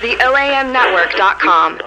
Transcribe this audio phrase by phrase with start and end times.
[0.00, 1.80] The OAMnetwork.com.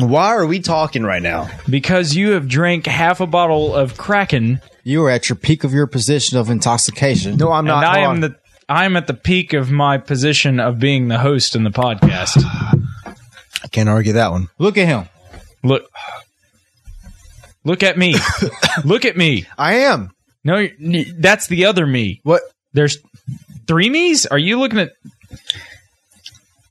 [0.00, 1.48] Why are we talking right now?
[1.68, 5.72] Because you have drank half a bottle of Kraken, You are at your peak of
[5.72, 7.36] your position of intoxication.
[7.36, 7.84] No, I'm and not.
[7.84, 8.36] I am the
[8.68, 12.42] I'm at the peak of my position of being the host in the podcast.
[13.62, 14.48] I can't argue that one.
[14.58, 15.08] Look at him.
[15.62, 15.90] Look,
[17.64, 18.16] look at me,
[18.84, 19.46] look at me.
[19.56, 20.13] I am.
[20.44, 20.68] No,
[21.18, 22.20] that's the other me.
[22.22, 22.42] What?
[22.74, 22.98] There's
[23.66, 24.26] three me's.
[24.26, 24.92] Are you looking at?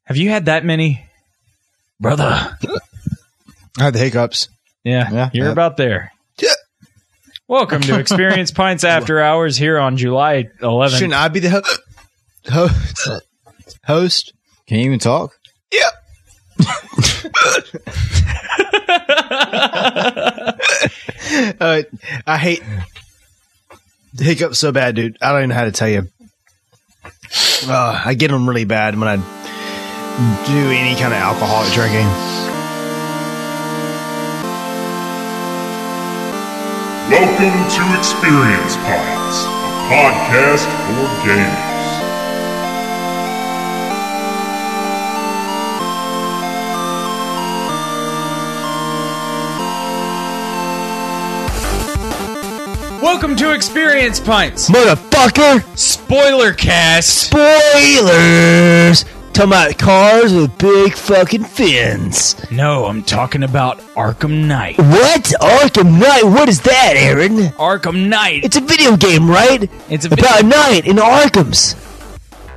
[0.05, 1.03] Have you had that many,
[1.99, 2.23] brother?
[3.79, 4.47] I had the hiccups.
[4.83, 5.51] Yeah, Yeah, you're yeah.
[5.51, 6.11] about there.
[6.39, 6.49] Yeah.
[7.47, 10.91] Welcome to Experience Pints After Hours here on July 11th.
[10.91, 11.61] Shouldn't I be the ho-
[12.51, 13.09] host?
[13.85, 14.33] host?
[14.67, 15.37] Can you even talk?
[15.71, 15.89] Yeah.
[21.59, 21.81] uh,
[22.27, 22.61] I hate
[24.13, 25.17] the hiccups so bad, dude.
[25.21, 26.07] I don't even know how to tell you.
[27.67, 32.07] Uh, I get them really bad when I do any kind of alcoholic drinking.
[37.09, 41.72] Welcome to Experience Pints, a podcast for gamers.
[53.03, 54.69] Welcome to Experience Pints.
[54.69, 55.77] Motherfucker!
[55.77, 57.31] Spoiler cast.
[57.31, 59.03] Spoilers!
[59.33, 62.49] Talking about cars with big fucking fins.
[62.49, 64.77] No, I'm talking about Arkham Knight.
[64.77, 65.23] What?
[65.41, 66.23] Arkham Knight?
[66.23, 67.49] What is that, Aaron?
[67.57, 68.45] Arkham Knight.
[68.45, 69.69] It's a video game, right?
[69.89, 71.73] It's a About a knight in Arkham's.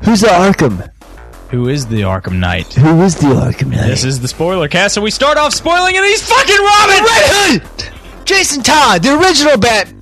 [0.05, 0.89] Who's the Arkham?
[1.51, 2.73] Who is the Arkham Knight?
[2.75, 3.89] Who is the Arkham Knight?
[3.89, 7.05] This is the spoiler cast, so we start off spoiling, and he's fucking Robin.
[7.05, 7.93] Red Hood!
[8.25, 9.96] Jason Todd, the original Bat,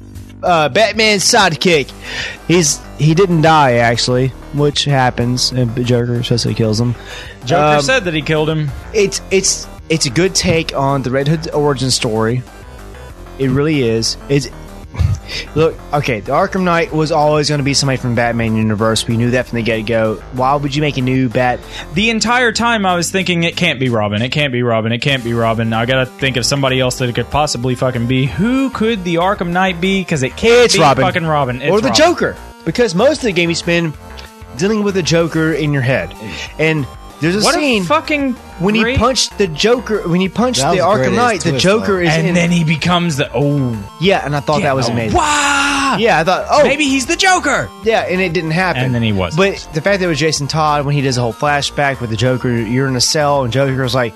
[0.45, 1.91] uh, Batman sidekick.
[2.47, 5.51] He's he didn't die actually, which happens.
[5.53, 6.95] And Joker especially kills him.
[7.45, 8.71] Joker Um, said that he killed him.
[8.93, 12.43] It's it's it's a good take on the Red Hood origin story.
[13.39, 14.17] It really is.
[14.29, 14.49] It's
[15.55, 16.21] look okay.
[16.21, 19.07] The Arkham Knight was always going to be somebody from Batman universe.
[19.07, 20.17] We knew that from the get go.
[20.33, 21.61] Why would you make a new Bat?
[21.95, 24.23] The entire time I was thinking it can't be Robin.
[24.23, 24.93] It can't be Robin.
[24.93, 25.73] It can't be Robin.
[25.73, 28.27] I gotta think of somebody else that it could possibly fucking be.
[28.27, 30.01] Who could the Arkham Knight be?
[30.01, 31.05] Because it can't It's be Robin.
[31.05, 31.63] fucking Robin.
[31.63, 32.05] It's or the Robin.
[32.05, 32.37] Joker.
[32.65, 33.95] Because most of the game you spend
[34.57, 36.51] dealing with the Joker in your head, mm.
[36.59, 36.87] and
[37.21, 40.07] there's a What scene a fucking when great- he punched the Joker.
[40.09, 42.09] When he punched That the was Arkham great Knight, the twist, Joker though.
[42.09, 42.35] is and in.
[42.35, 45.17] then he becomes the oh yeah, and I thought that was amazing.
[45.17, 47.69] wow Yeah, I thought oh maybe he's the Joker.
[47.85, 48.83] yeah, and it didn't happen.
[48.85, 49.39] And then he wasn't.
[49.39, 52.11] But the fact that it was Jason Todd when he does a whole flashback with
[52.11, 54.15] the Joker, you're in a cell, and Joker's like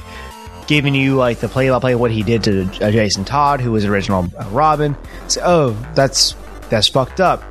[0.67, 3.61] giving you like the play by play of what he did to uh, Jason Todd,
[3.61, 4.97] who was the original uh, Robin.
[5.29, 6.35] So, oh, that's
[6.69, 7.43] that's fucked up.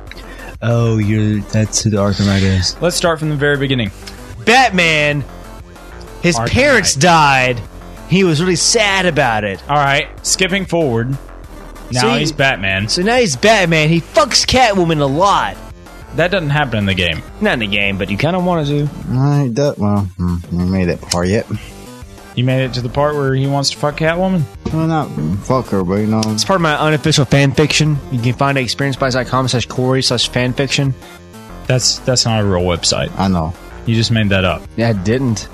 [0.62, 2.80] Oh, you're that's who the Arkham Knight is.
[2.80, 3.90] Let's start from the very beginning.
[4.44, 5.24] Batman,
[6.22, 7.02] his Arkham parents Knight.
[7.02, 7.60] died.
[8.08, 9.62] He was really sad about it.
[9.68, 11.10] All right, skipping forward.
[11.90, 12.88] Now So he- he's Batman.
[12.88, 13.88] So now he's Batman.
[13.88, 15.56] He fucks Catwoman a lot.
[16.16, 17.22] That doesn't happen in the game.
[17.40, 18.88] Not in the game, but you kind of wanted to.
[19.12, 21.46] I that well, hmm, I made that part yet.
[22.34, 24.42] You made it to the part where he wants to fuck Catwoman.
[24.72, 25.08] Well, not
[25.44, 27.98] fuck her, but you know, It's part of my unofficial fan fiction.
[28.12, 30.94] You can find it at experiencepints.com slash Corey slash fan fiction.
[31.66, 33.10] That's that's not a real website.
[33.18, 33.52] I know.
[33.86, 34.62] You just made that up.
[34.76, 35.48] Yeah, I didn't.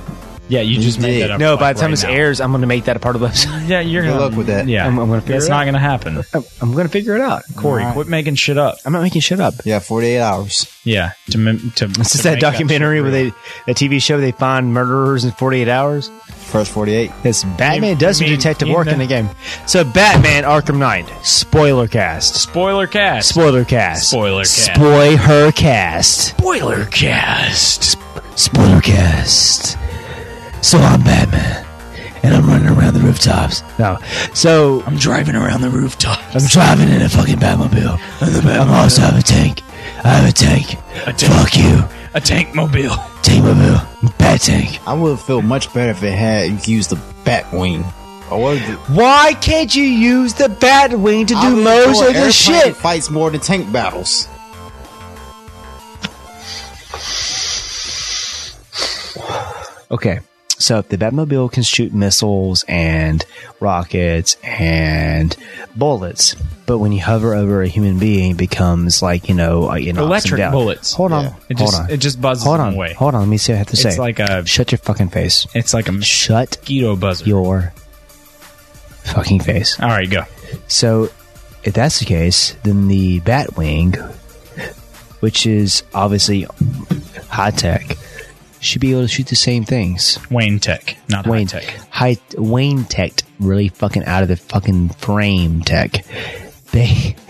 [0.48, 1.22] Yeah, you just made did.
[1.22, 1.40] that up.
[1.40, 2.10] No, like, by the time right this now.
[2.10, 3.66] airs, I'm going to make that a part of the website.
[3.68, 4.68] yeah, you're Good gonna luck with that.
[4.68, 5.64] Yeah, I'm- I'm gonna figure It's it not out.
[5.64, 6.22] gonna happen.
[6.60, 7.42] I'm going to figure it out.
[7.56, 7.94] Corey, Alright.
[7.94, 8.76] quit making shit up.
[8.84, 9.54] I'm not making shit up.
[9.64, 10.66] Yeah, forty eight hours.
[10.84, 11.86] Yeah, to mim- to.
[11.86, 13.28] It's just that documentary where they,
[13.66, 16.10] a TV show, they find murderers in 48 hours.
[16.28, 17.10] First forty eight.
[17.24, 19.30] It's Batman You- does some detective work the- in the game.
[19.66, 22.34] So Batman Arkham Knight spoiler cast.
[22.36, 23.30] spoiler cast.
[23.30, 24.10] Spoiler cast.
[24.10, 24.74] Spoiler cast.
[24.74, 26.26] Spoil her cast.
[26.36, 27.96] spoiler cast.
[28.36, 29.78] Spoiler cast.
[30.64, 31.66] So I'm Batman,
[32.22, 33.62] and I'm running around the rooftops.
[33.78, 33.98] No,
[34.32, 36.18] so I'm driving around the rooftop.
[36.34, 38.00] I'm driving in a fucking Batmobile.
[38.58, 39.60] I'm also have a tank.
[40.02, 40.72] I have a tank.
[41.06, 41.32] A tank.
[41.34, 41.84] Fuck you,
[42.14, 42.96] A tank mobile.
[43.20, 44.88] Tankmobile, Bat Tank.
[44.88, 47.84] I would feel much better if it had used the Batwing.
[48.30, 48.56] Or what?
[48.56, 48.78] is it?
[48.88, 52.32] Why can't you use the Batwing to I do would most thought of the airplane
[52.32, 52.74] shit?
[52.74, 54.28] Fights more than tank battles.
[59.90, 60.20] Okay,
[60.58, 63.24] so if the Batmobile can shoot missiles and
[63.60, 65.36] rockets and
[65.76, 66.34] bullets,
[66.66, 69.92] but when you hover over a human being, it becomes like you know, uh, you
[69.92, 70.52] know, Electric down.
[70.52, 70.94] bullets.
[70.94, 71.34] Hold on, Yeah.
[71.50, 72.92] It hold just on, it just buzzes hold on, away.
[72.94, 73.20] hold on.
[73.22, 73.88] Let me see what I have to say.
[73.90, 75.46] It's like a Shut your fucking face.
[75.54, 77.24] it's like a Shut mosquito buzzer.
[77.26, 77.72] your
[79.04, 79.78] fucking face.
[79.80, 80.22] All right, go.
[80.68, 81.10] So,
[81.64, 83.96] if that's the case, then the Batwing
[85.20, 86.46] which is obviously
[87.30, 87.96] high tech,
[88.64, 90.18] should be able to shoot the same things.
[90.30, 91.64] Wayne Tech, not Wayne Tech.
[91.90, 96.04] high Wayne Tech, really fucking out of the fucking frame tech.
[96.72, 97.16] They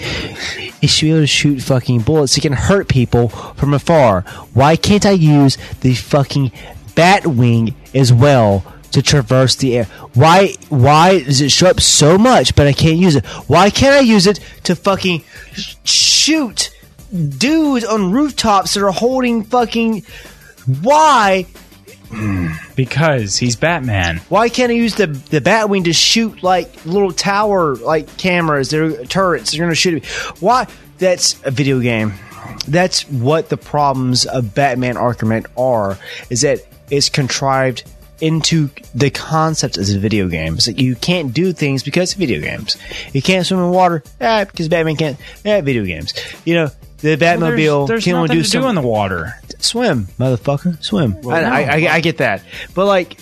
[0.82, 2.36] it should be able to shoot fucking bullets.
[2.36, 4.22] It can hurt people from afar.
[4.52, 6.52] Why can't I use the fucking
[6.94, 9.84] bat wing as well to traverse the air?
[10.14, 13.26] Why why does it show up so much but I can't use it?
[13.48, 15.24] Why can't I use it to fucking
[15.84, 16.70] shoot
[17.14, 20.04] dudes on rooftops that are holding fucking
[20.82, 21.46] why
[22.76, 24.18] Because he's Batman.
[24.28, 28.70] why can't I use the the Batwing to shoot like little tower like cameras?
[28.70, 29.52] They're turrets.
[29.52, 30.02] They're gonna shoot.
[30.02, 30.08] Me.
[30.40, 30.66] Why?
[30.98, 32.14] That's a video game.
[32.68, 35.98] That's what the problems of Batman Arkham are.
[36.30, 37.84] Is that it's contrived
[38.20, 40.54] into the concept as a video game.
[40.54, 42.76] It's like you can't do things because of video games.
[43.12, 45.18] You can't swim in water, ah, because Batman can't.
[45.44, 46.14] Yeah, video games.
[46.44, 46.70] You know
[47.04, 49.34] the Batmobile there's there's can only do to some- do in the water.
[49.58, 51.16] swim, motherfucker, swim.
[51.28, 52.42] I, I, I, I get that,
[52.74, 53.16] but like,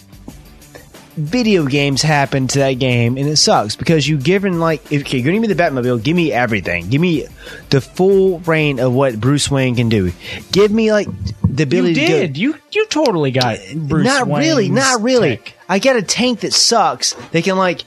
[1.16, 5.18] video games happen to that game, and it sucks because you given like, if, okay,
[5.18, 7.26] you're gonna give me the Batmobile, give me everything, give me
[7.70, 10.12] the full reign of what Bruce Wayne can do.
[10.52, 11.06] Give me like
[11.42, 12.38] the You ability to go- did.
[12.38, 14.28] You you totally got Bruce Wayne.
[14.28, 15.36] not really, not really.
[15.36, 15.54] tech.
[15.68, 17.12] I got a tank that sucks.
[17.30, 17.82] They can like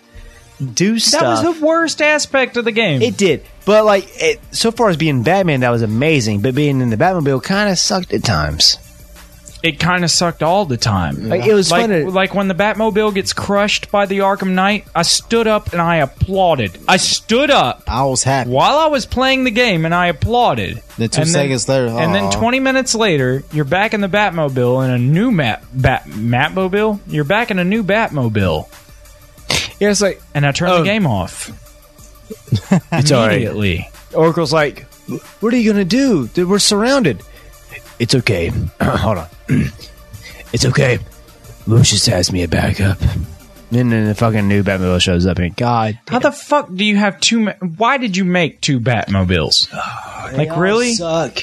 [0.73, 1.21] do stuff.
[1.21, 3.01] That was the worst aspect of the game.
[3.01, 6.41] It did, but like it, so far as being Batman, that was amazing.
[6.41, 8.77] But being in the Batmobile kind of sucked at times.
[9.63, 11.27] it kind of sucked all the time.
[11.27, 14.51] Like, it was like, fun to- like when the Batmobile gets crushed by the Arkham
[14.51, 14.85] Knight.
[14.93, 16.77] I stood up and I applauded.
[16.87, 18.51] I stood up I was happy.
[18.51, 20.83] while I was playing the game and I applauded.
[20.99, 24.85] Then two And seconds later, and then 20 minutes later, you're back in the Batmobile
[24.85, 26.99] in a new map bat Batmobile.
[27.07, 28.67] You're back in a new Batmobile,
[29.79, 30.77] Yeah, it's like and I turned Oh.
[30.79, 31.49] the game off
[32.91, 33.33] it's all right.
[33.33, 33.89] immediately.
[34.13, 34.83] Oracle's like,
[35.39, 36.27] "What are you gonna do?
[36.29, 37.21] Dude, We're surrounded."
[37.99, 38.49] It's okay.
[38.81, 39.27] Hold on.
[40.53, 40.99] it's okay.
[41.67, 42.99] Lucius has me a backup.
[43.71, 46.95] And then the fucking new Batmobile shows up, and God, How the fuck do you
[46.97, 47.39] have two?
[47.39, 49.67] Ma- Why did you make two Batmobiles?
[50.27, 50.93] Oh, like all really?
[50.93, 51.37] suck.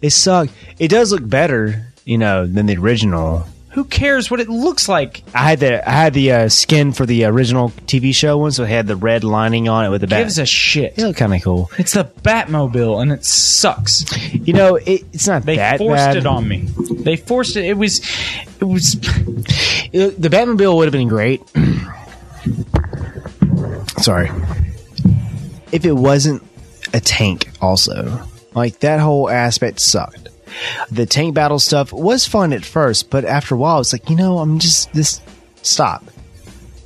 [0.00, 0.48] They suck.
[0.80, 3.46] It does look better, you know, than the original.
[3.76, 5.22] Who cares what it looks like?
[5.34, 8.62] I had the I had the uh, skin for the original TV show one, so
[8.64, 10.20] it had the red lining on it with the bat.
[10.22, 10.94] Gives a shit.
[10.96, 11.70] it looked kind of cool.
[11.78, 14.04] It's the Batmobile, and it sucks.
[14.32, 16.16] You know, it, it's not They that forced bad.
[16.16, 16.64] it on me.
[16.90, 17.66] They forced it.
[17.66, 18.00] It was,
[18.60, 18.96] it was.
[19.92, 21.42] It- the Batmobile would have been great.
[23.98, 24.30] Sorry.
[25.72, 26.42] If it wasn't
[26.92, 28.22] a tank, also.
[28.54, 30.25] Like, that whole aspect sucked.
[30.90, 34.16] The tank battle stuff was fun at first, but after a while, it's like, you
[34.16, 35.20] know, I'm just, this,
[35.62, 36.04] stop.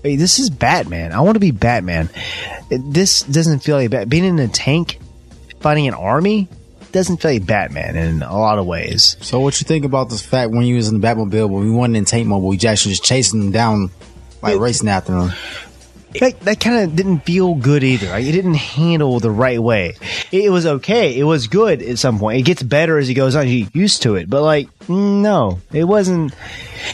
[0.03, 1.13] Hey, this is Batman.
[1.13, 2.09] I want to be Batman.
[2.71, 4.99] This doesn't feel like Bat- being in a tank,
[5.61, 6.49] fighting an army,
[6.93, 9.17] doesn't feel like Batman in a lot of ways.
[9.21, 11.71] So what you think about this fact when you was in the Batmobile, when we
[11.71, 13.91] wasn't in Tank Mobile, you actually just chasing them down,
[14.43, 15.33] like racing after them?
[16.19, 18.17] That, that kind of didn't feel good either.
[18.17, 19.95] It didn't handle the right way.
[20.33, 21.17] It, it was okay.
[21.17, 22.41] It was good at some point.
[22.41, 23.49] It gets better as it goes on.
[23.49, 26.35] You get used to it, but like, no, it wasn't.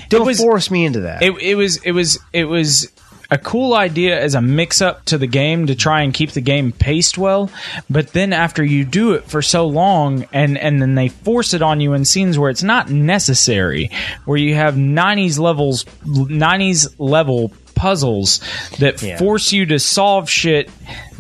[0.08, 1.22] Don't was- force me into that.
[1.22, 1.78] It, it was.
[1.78, 2.18] It was.
[2.32, 2.92] It was
[3.30, 6.40] a cool idea as a mix up to the game to try and keep the
[6.40, 7.50] game paced well.
[7.90, 11.62] But then after you do it for so long, and and then they force it
[11.62, 13.90] on you in scenes where it's not necessary,
[14.26, 18.40] where you have nineties levels, nineties level puzzles
[18.80, 19.16] that Yeah.
[19.18, 20.68] force you to solve shit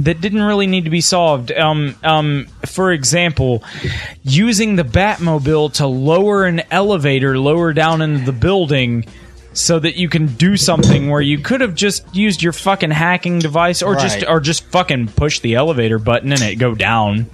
[0.00, 1.52] that didn't really need to be solved.
[1.52, 3.62] Um, um, for example,
[4.24, 9.04] using the Batmobile to lower an elevator lower down in the building
[9.52, 13.38] so that you can do something where you could have just used your fucking hacking
[13.38, 17.26] device or just or just fucking push the elevator button and it go down.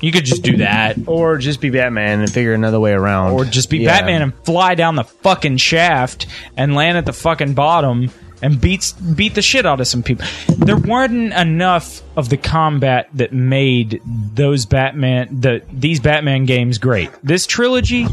[0.00, 0.96] You could just do that.
[1.06, 3.32] or just be Batman and figure another way around.
[3.32, 3.98] Or just be Yeah.
[3.98, 8.10] Batman and fly down the fucking shaft and land at the fucking bottom
[8.46, 10.24] and beats beat the shit out of some people.
[10.56, 17.10] There weren't enough of the combat that made those Batman the these Batman games great.
[17.24, 18.06] This trilogy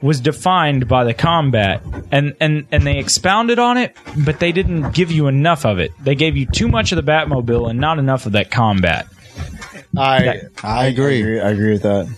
[0.00, 4.92] was defined by the combat and and and they expounded on it, but they didn't
[4.92, 5.90] give you enough of it.
[6.00, 9.08] They gave you too much of the Batmobile and not enough of that combat.
[9.96, 11.40] I, I agree.
[11.40, 12.08] I agree with that.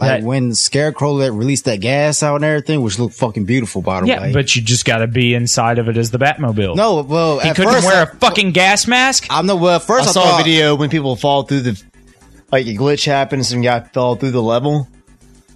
[0.00, 3.82] Like That- when Scarecrow let released that gas out and everything, which looked fucking beautiful,
[3.82, 4.32] by the Yeah, way.
[4.32, 6.74] but you just got to be inside of it as the Batmobile.
[6.74, 9.26] no, well, He at couldn't first, wear I, a fucking gas mask.
[9.28, 11.82] I'm the Well, first I I, saw thought, a video when people fall through the
[12.50, 14.88] like a glitch happens and guy fell through the level.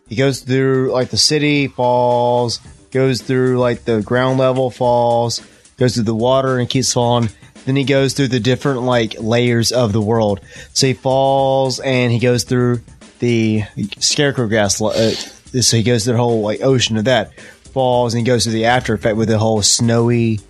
[0.08, 2.60] He goes through like the city, falls,
[2.92, 5.40] goes through like the ground level, falls,
[5.78, 7.30] goes through the water and keeps falling.
[7.64, 10.40] Then he goes through the different like layers of the world.
[10.74, 12.82] So he falls and he goes through
[13.24, 13.64] the
[13.98, 14.80] scarecrow gas.
[14.82, 17.38] Uh, so he goes to the whole like ocean of that,
[17.72, 20.40] falls, and he goes to the after effect with the whole snowy,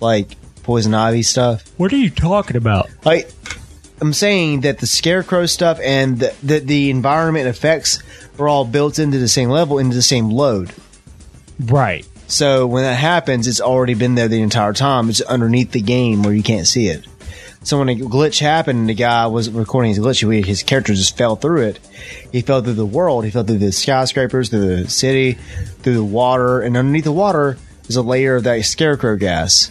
[0.00, 1.64] like poison ivy stuff.
[1.76, 2.90] What are you talking about?
[3.04, 3.30] Like
[4.00, 8.02] I'm saying that the scarecrow stuff and the, the the environment effects
[8.38, 10.72] are all built into the same level, into the same load.
[11.60, 12.04] Right.
[12.26, 15.08] So when that happens, it's already been there the entire time.
[15.08, 17.06] It's underneath the game where you can't see it.
[17.64, 21.16] So when a glitch happened and the guy was recording his glitch, his character just
[21.16, 21.80] fell through it.
[22.30, 23.24] He fell through the world.
[23.24, 25.32] He fell through the skyscrapers, through the city,
[25.82, 27.56] through the water, and underneath the water
[27.88, 29.70] is a layer of that scarecrow gas.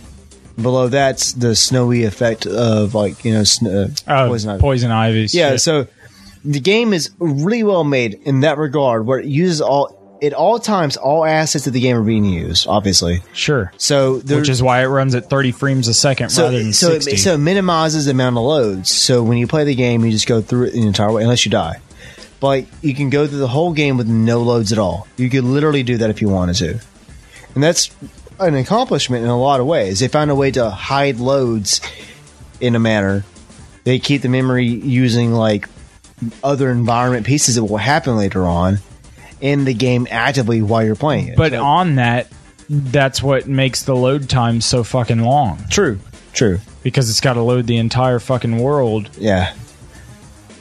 [0.59, 5.23] Below that's the snowy effect of like you know sn- uh, Oh, poison poison, ivy.
[5.23, 5.37] ivy.
[5.37, 5.61] Yeah, shit.
[5.61, 5.87] so
[6.45, 10.57] the game is really well made in that regard, where it uses all at all
[10.57, 12.65] times all assets of the game are being used.
[12.67, 13.71] Obviously, sure.
[13.77, 16.73] so there, Which is why it runs at 30 frames a second so rather than
[16.73, 17.11] so 60.
[17.11, 18.89] it, so it minimizes the amount of loads.
[18.89, 21.45] So when you play the game, you just go through it the entire way, unless
[21.45, 21.81] you die.
[22.39, 25.07] But you can go through the whole game with no loads at all.
[25.17, 26.79] You could literally do that if you wanted to,
[27.53, 27.93] and that's
[28.39, 29.99] an accomplishment in a lot of ways.
[29.99, 31.81] They found a way to hide loads
[32.59, 33.23] in a manner.
[33.83, 35.67] They keep the memory using like
[36.43, 38.79] other environment pieces that will happen later on
[39.43, 41.37] in the game actively while you're playing it.
[41.37, 42.27] but So- on that,
[42.69, 45.59] that's what makes the load time so fucking long.
[45.69, 45.99] true,
[46.31, 49.53] true, Because it's got to load the entire fucking world yeah.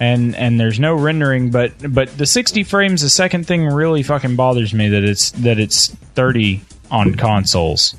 [0.01, 4.35] and and there's no rendering but but the 60 frames a second thing really fucking
[4.35, 6.61] bothers me that it's that it's 30
[6.91, 7.95] on consoles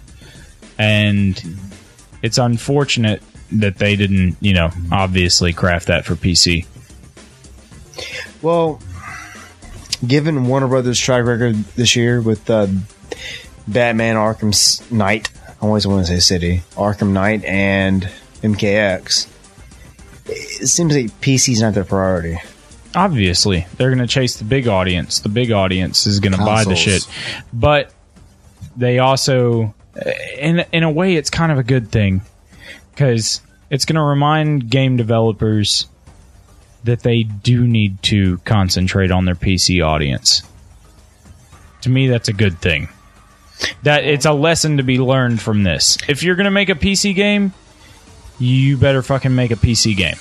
[0.78, 1.42] and
[2.22, 3.22] it's unfortunate
[3.54, 6.66] that they didn't you know obviously craft that for pc
[8.42, 8.82] Well,
[10.06, 12.68] given Warner Brothers' track record this year with uh,
[13.68, 18.08] Batman Arkham Knight, I always want to say City, Arkham Knight, and
[18.42, 19.28] MKX,
[20.26, 22.38] it seems like PC's not their priority.
[22.96, 25.20] obviously they're going to chase the big audience.
[25.20, 27.08] The big audience is going to buy the shit.
[27.52, 27.92] But
[28.76, 29.74] they also
[30.40, 32.22] in in a way it's kind of a good thing
[32.96, 35.88] cuz it's going to remind game developers
[36.84, 40.42] that they do need to concentrate on their PC audience.
[41.82, 42.90] To me that's a good thing.
[43.84, 45.98] That it's a lesson to be learned from this.
[46.08, 47.54] If you're going to make a PC game
[48.40, 50.18] you better fucking make a PC game.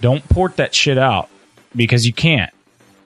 [0.00, 1.28] Don't port that shit out
[1.76, 2.52] because you can't.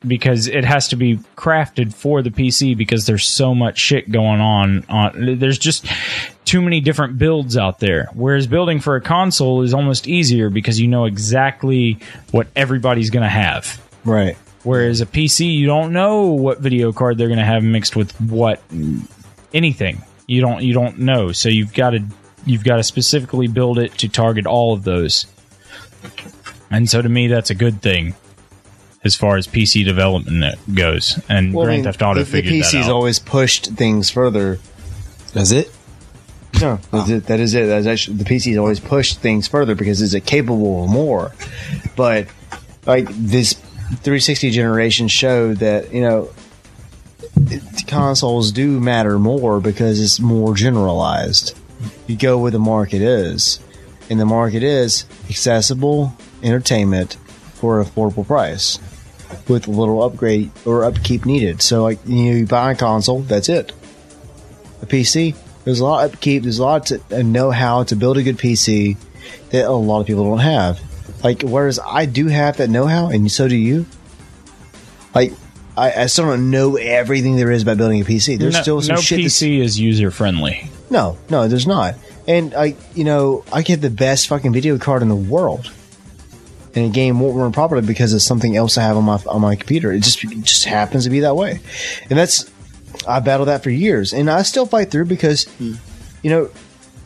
[0.06, 4.40] Because it has to be crafted for the PC because there's so much shit going
[4.40, 4.84] on.
[4.88, 5.86] on there's just
[6.44, 8.08] too many different builds out there.
[8.14, 11.98] Whereas building for a console is almost easier because you know exactly
[12.30, 13.80] what everybody's going to have.
[14.04, 14.36] Right.
[14.62, 18.18] Whereas a PC, you don't know what video card they're going to have mixed with
[18.20, 18.62] what
[19.52, 20.02] anything.
[20.26, 21.32] You don't you don't know.
[21.32, 22.02] So you've got to
[22.46, 25.26] you've got to specifically build it to target all of those.
[26.70, 28.14] And so to me, that's a good thing
[29.04, 31.20] as far as PC development goes.
[31.28, 32.92] And Well, I Grand mean, Theft Auto the, the figured that PC's out.
[32.92, 34.58] always pushed things further.
[35.32, 35.70] Does it.
[36.60, 36.98] No, oh.
[36.98, 37.26] that's it.
[37.26, 37.66] that is it.
[37.66, 41.32] That's actually, the PC's always pushed things further because it's capable of more.
[41.96, 42.28] But
[42.86, 46.30] like this 360 generation showed that you know
[47.86, 51.58] consoles do matter more because it's more generalized.
[52.06, 53.58] You go where the market is,
[54.08, 57.14] and the market is accessible entertainment
[57.54, 58.78] for an affordable price
[59.48, 61.62] with a little upgrade or upkeep needed.
[61.62, 63.72] So like you, know, you buy a console, that's it
[64.84, 65.34] a PC.
[65.64, 66.42] There's a lot of upkeep.
[66.42, 68.96] There's a lot of know how to build a good PC
[69.50, 70.80] that a lot of people don't have.
[71.24, 73.86] Like, whereas I do have that know how, and so do you.
[75.14, 75.32] Like,
[75.76, 78.38] I, I still don't know everything there is about building a PC.
[78.38, 79.18] There's no, still some no shit.
[79.18, 80.70] that's- PC is user friendly.
[80.90, 81.94] no, no, there's not.
[82.28, 85.72] And I, you know, I get the best fucking video card in the world,
[86.74, 89.40] and a game won't run properly because it's something else I have on my on
[89.40, 89.92] my computer.
[89.92, 91.60] It just it just happens to be that way,
[92.10, 92.50] and that's
[93.06, 96.50] I battled that for years, and I still fight through because, you know,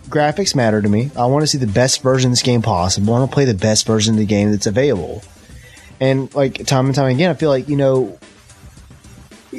[0.09, 1.11] graphics matter to me.
[1.17, 3.15] I want to see the best version of this game possible.
[3.15, 5.23] I want to play the best version of the game that's available,
[6.01, 8.19] and like time and time again, I feel like you know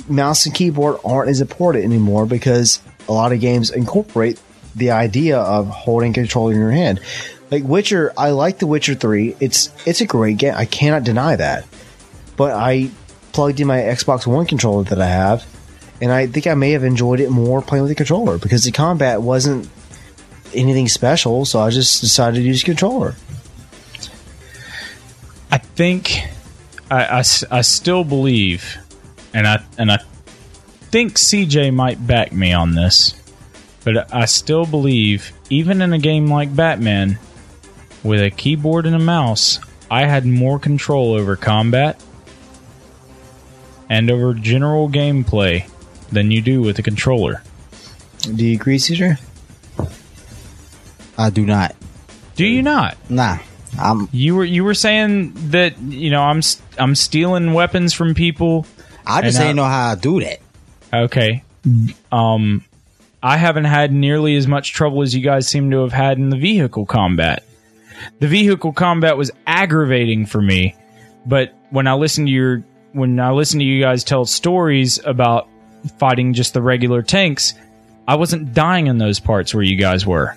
[0.07, 4.39] mouse and keyboard aren't as important anymore because a lot of games incorporate
[4.75, 6.99] the idea of holding control in your hand.
[7.51, 9.35] Like Witcher, I like The Witcher 3.
[9.39, 10.53] It's it's a great game.
[10.55, 11.65] I cannot deny that.
[12.37, 12.91] But I
[13.31, 15.45] plugged in my Xbox One controller that I have,
[16.01, 18.71] and I think I may have enjoyed it more playing with the controller because the
[18.71, 19.69] combat wasn't
[20.53, 23.15] anything special, so I just decided to use controller.
[25.51, 26.19] I think
[26.91, 28.77] I I still believe,
[29.33, 29.99] and I and I
[30.91, 33.15] think CJ might back me on this,
[33.83, 37.17] but I still believe, even in a game like Batman,
[38.03, 39.59] with a keyboard and a mouse,
[39.91, 42.01] I had more control over combat
[43.89, 45.69] and over general gameplay
[46.11, 47.41] than you do with a controller.
[48.21, 49.19] Do you agree, CJ?
[51.17, 51.75] I do not.
[52.35, 52.97] Do you not?
[53.09, 53.39] Nah.
[53.77, 56.41] I'm You were you were saying that you know I'm
[56.77, 58.65] I'm stealing weapons from people.
[59.05, 60.39] I just ain't know how I do that.
[60.93, 61.43] Okay.
[62.11, 62.63] Um
[63.21, 66.29] I haven't had nearly as much trouble as you guys seem to have had in
[66.29, 67.43] the vehicle combat.
[68.19, 70.75] The vehicle combat was aggravating for me,
[71.25, 72.63] but when I listen to your
[72.93, 75.47] when I listen to you guys tell stories about
[75.97, 77.53] fighting just the regular tanks,
[78.07, 80.35] I wasn't dying in those parts where you guys were.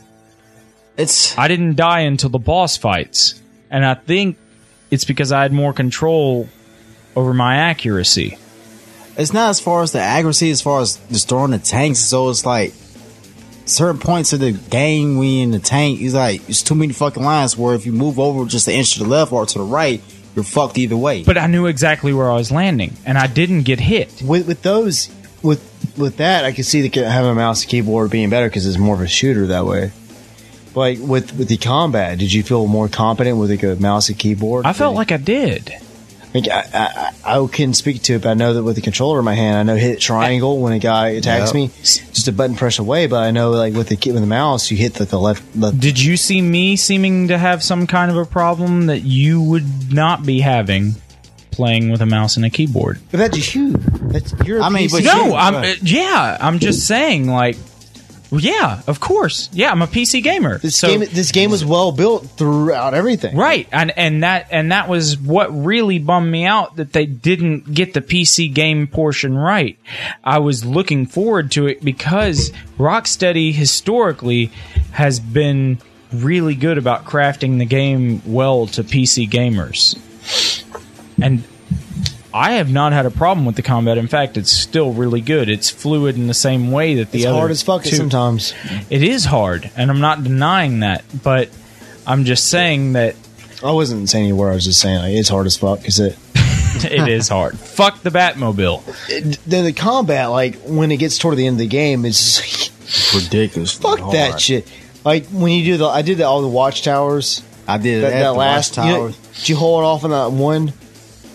[0.97, 3.41] It's I didn't die until the boss fights.
[3.71, 4.37] And I think
[4.91, 6.49] it's because I had more control
[7.17, 8.37] over my accuracy.
[9.17, 12.01] it's not as far as the accuracy as far as destroying the tanks.
[12.01, 12.75] So it's like
[13.65, 16.93] certain points of the game when you're in the tank, it's like it's too many
[16.93, 19.59] fucking lines where if you move over just an inch to the left or to
[19.59, 20.01] the right,
[20.35, 21.25] you're fucked either way.
[21.25, 24.23] But I knew exactly where I was landing, and I didn't get hit.
[24.23, 25.09] With with those
[25.43, 25.61] with
[25.97, 28.79] with that, I could see the having a mouse and keyboard being better because it's
[28.79, 29.93] more of a shooter that way.
[30.75, 34.19] Like with with the combat, did you feel more competent with like a mouse and
[34.19, 34.65] keyboard?
[34.65, 35.75] I felt like I did.
[36.35, 38.83] Like, I, I, I I couldn't speak to it, but I know that with the
[38.83, 41.55] controller in my hand, I know hit triangle when a guy attacks Yep.
[41.55, 43.07] me, just a button press away.
[43.07, 45.43] But I know like with the with the mouse, you hit the, the left.
[45.57, 49.43] left Did you see me seeming to have some kind of a problem that you
[49.43, 50.95] would not be having
[51.51, 52.99] playing with a mouse and a keyboard?
[53.11, 53.73] but that's you.
[53.75, 54.59] That's you're.
[54.61, 55.77] a I mean, but No, you- I'm right.
[55.77, 56.39] uh, yeah.
[56.41, 57.57] I'm just saying, like,
[58.33, 59.71] yeah, of course, yeah.
[59.71, 60.59] I'm a PC gamer.
[60.59, 63.37] This So- game, this game was well built throughout everything.
[63.37, 67.75] Right, and and that and that was what really bummed me out that they didn't
[67.75, 69.79] get the PC game portion right.
[70.25, 74.51] I was looking forward to it because Rocksteady historically
[74.93, 75.79] has been
[76.13, 79.97] really good about crafting the game well to PC gamers.
[81.21, 81.45] And
[82.35, 83.99] I have not had a problem with the combat.
[83.99, 85.49] In fact, it's still really good.
[85.49, 88.55] It's fluid in the same way that the It's other hard as fuck two- sometimes.
[88.91, 91.51] It is hard, and I'm not denying that, but
[92.07, 93.17] I'm just saying that
[93.63, 94.51] I wasn't saying any word.
[94.51, 96.17] I was just saying like, it's hard as fuck because it,
[96.91, 97.59] it is hard.
[97.59, 98.83] Fuck the Batmobile.
[99.09, 102.41] it the, the combat like when it gets toward the end of the game, it's
[102.41, 102.73] just
[103.15, 103.73] like, ridiculous.
[103.75, 104.67] fuck that shit.
[105.05, 107.43] Like when you do the, I did the, all the watchtowers.
[107.69, 109.09] I did That, that, that the last, you tower.
[109.11, 110.73] know, did you hold off on that one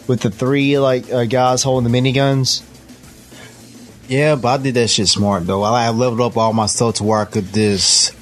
[0.08, 2.64] with the three like uh, guys holding the miniguns?
[4.10, 5.64] Yeah, but I did that shit smart though.
[5.64, 8.14] I, I leveled up all my stuff to where I could just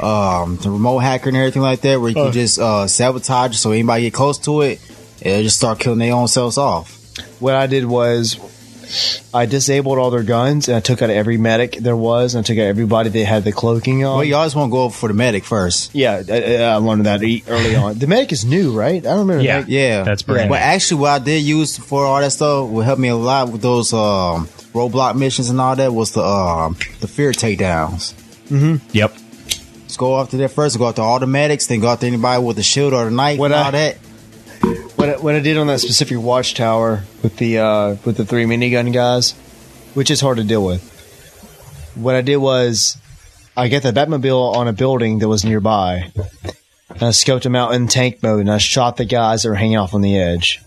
[0.00, 2.24] um the remote hacker and everything like that, where you Uh.
[2.24, 4.80] can just uh sabotage so anybody get close to it,
[5.20, 6.92] it'll just start killing their own selves off.
[7.40, 8.38] What I did was
[9.34, 12.46] I disabled all their guns and I took out every medic there was and I
[12.46, 14.14] took out everybody that had the cloaking on.
[14.16, 15.94] Well, you always want to go for the medic first.
[15.94, 17.98] yeah, I, I learned that e- early on.
[17.98, 18.98] The medic is new, right?
[19.04, 19.42] I don't remember.
[19.44, 19.54] Yeah.
[19.58, 22.84] Medic- Yeah, That's brand But actually, what I did use for all that stuff would
[22.86, 26.76] help me a lot with those um, roadblock missions and all that was the um,
[27.00, 28.14] the fear takedowns.
[28.94, 29.12] Yep.
[29.86, 30.78] Just go after that first.
[30.78, 33.38] Go after all the medics, then go after anybody with the shield or the knife
[33.38, 33.98] What and I- all that.
[35.06, 38.44] What I, what I did on that specific watchtower with the uh, with the three
[38.44, 39.34] minigun guys,
[39.94, 40.82] which is hard to deal with.
[41.94, 42.98] What I did was
[43.56, 46.10] I got the Batmobile on a building that was nearby,
[46.88, 49.54] and I scoped them out in tank mode, and I shot the guys that were
[49.54, 50.60] hanging off on the edge,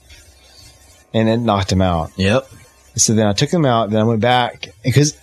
[1.13, 2.13] and it knocked them out.
[2.15, 2.47] Yep.
[2.95, 3.89] So then I took them out.
[3.89, 5.17] Then I went back because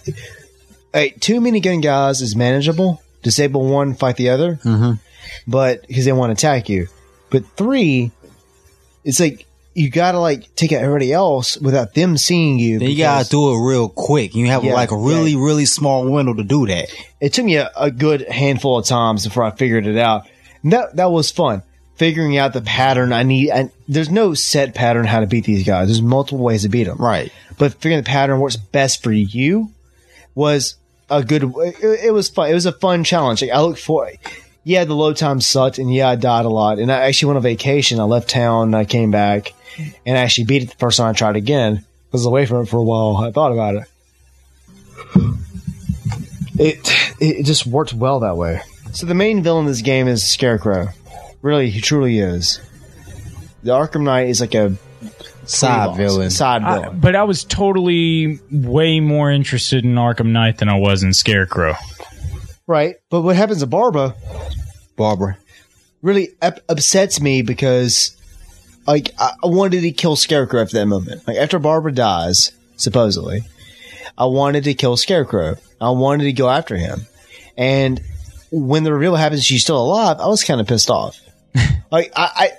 [0.92, 3.00] hey, two minigun guys is manageable.
[3.22, 4.57] Disable one, fight the other.
[4.57, 4.92] Mm-hmm.
[5.46, 6.88] But because they want to attack you.
[7.31, 8.12] But three,
[9.07, 12.79] it's like you gotta like take out everybody else without them seeing you.
[12.79, 14.35] Then you gotta do it real quick.
[14.35, 15.38] You have Yeah, like a really, yeah.
[15.45, 16.88] really small window to do that.
[17.21, 20.27] It took me a, a good handful of times before I figured it out.
[20.62, 21.62] And that that was fun.
[21.97, 23.51] Figuring out the pattern I need.
[23.51, 25.88] And there's no set pattern how to beat these guys.
[25.88, 26.99] There's multiple ways to beat them.
[26.99, 27.33] Right.
[27.59, 29.71] but figuring the pattern works best for you
[30.35, 30.77] was
[31.11, 31.45] a good.
[31.45, 32.51] It, it was fun.
[32.51, 33.40] It was a fun challenge.
[33.42, 34.11] Like, I look for.
[34.68, 36.81] Yeah, the load time sucked, and yeah, I died a lot.
[36.81, 38.00] And I actually went on vacation.
[38.00, 38.74] I left town.
[38.74, 39.55] I came back,
[40.05, 41.85] and I actually beat it the first time I tried again.
[41.87, 43.16] I was away from it for a while.
[43.16, 43.83] I thought about it.
[46.59, 46.79] It
[47.20, 48.61] it just worked well that way.
[48.92, 50.88] So the main villain in this game is Scarecrow.
[51.42, 52.61] Really, he truly is.
[53.62, 54.74] The Arkham Knight is like a
[55.44, 56.31] Side boss, villain.
[56.31, 56.98] Side I- villain.
[57.00, 61.74] but I was totally way more interested in Arkham Knight than I was in Scarecrow.
[62.66, 62.96] Right.
[63.11, 64.14] But what happens to Barbara
[64.96, 65.38] Barbara.
[66.02, 68.16] really up- upsets me because,
[68.87, 71.26] like, I-, I wanted to kill Scarecrow after that moment.
[71.26, 73.42] Like, after Barbara dies, supposedly,
[74.16, 75.56] I wanted to kill Scarecrow.
[75.80, 77.06] I wanted to go after him.
[77.56, 78.00] And
[78.50, 81.20] when the reveal happens she's still alive, I was kind of pissed off.
[81.90, 82.50] like, I, I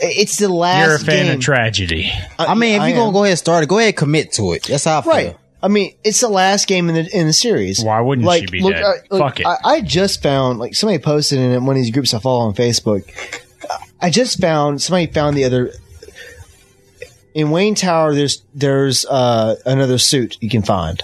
[0.00, 0.86] it's the last.
[0.86, 1.36] You're a fan game.
[1.36, 2.10] of tragedy.
[2.38, 4.32] I mean, if I you're gonna go ahead and start it, go ahead and commit
[4.32, 4.64] to it.
[4.64, 5.12] That's how I feel.
[5.12, 5.36] Right.
[5.62, 7.82] I mean, it's the last game in the in the series.
[7.82, 8.84] Why wouldn't like, she be look, dead?
[8.84, 9.46] I, look, Fuck it.
[9.46, 12.54] I, I just found like somebody posted in one of these groups I follow on
[12.54, 13.04] Facebook.
[14.00, 15.72] I just found somebody found the other
[17.34, 18.14] in Wayne Tower.
[18.14, 21.02] There's there's uh, another suit you can find.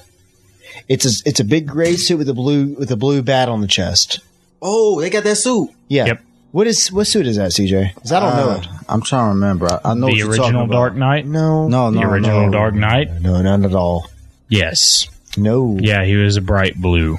[0.89, 3.61] It's a it's a big gray suit with a blue with a blue bat on
[3.61, 4.21] the chest.
[4.63, 5.71] Oh, they got that suit.
[5.89, 6.07] Yeah.
[6.07, 6.23] Yep.
[6.53, 7.95] What is what suit is that, CJ?
[7.97, 8.69] 'Cause I don't know Uh, it.
[8.89, 9.67] I'm trying to remember.
[9.73, 10.73] I, I know what the you're talking original about.
[10.75, 11.27] Dark Knight.
[11.27, 12.53] No, No, no, the original no.
[12.53, 13.11] Dark Knight.
[13.21, 14.07] no, not at all.
[14.49, 15.09] Yes.
[15.37, 17.19] No, Yeah, he was a bright blue.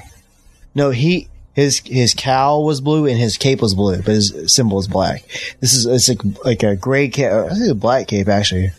[0.74, 4.78] No, he his his cowl was blue and his cape was blue, but his symbol
[4.78, 5.24] is black.
[5.60, 7.32] This is it's like like a gray cape.
[7.32, 8.70] I think a black cape actually,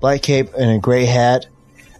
[0.00, 1.46] black cape and a gray hat,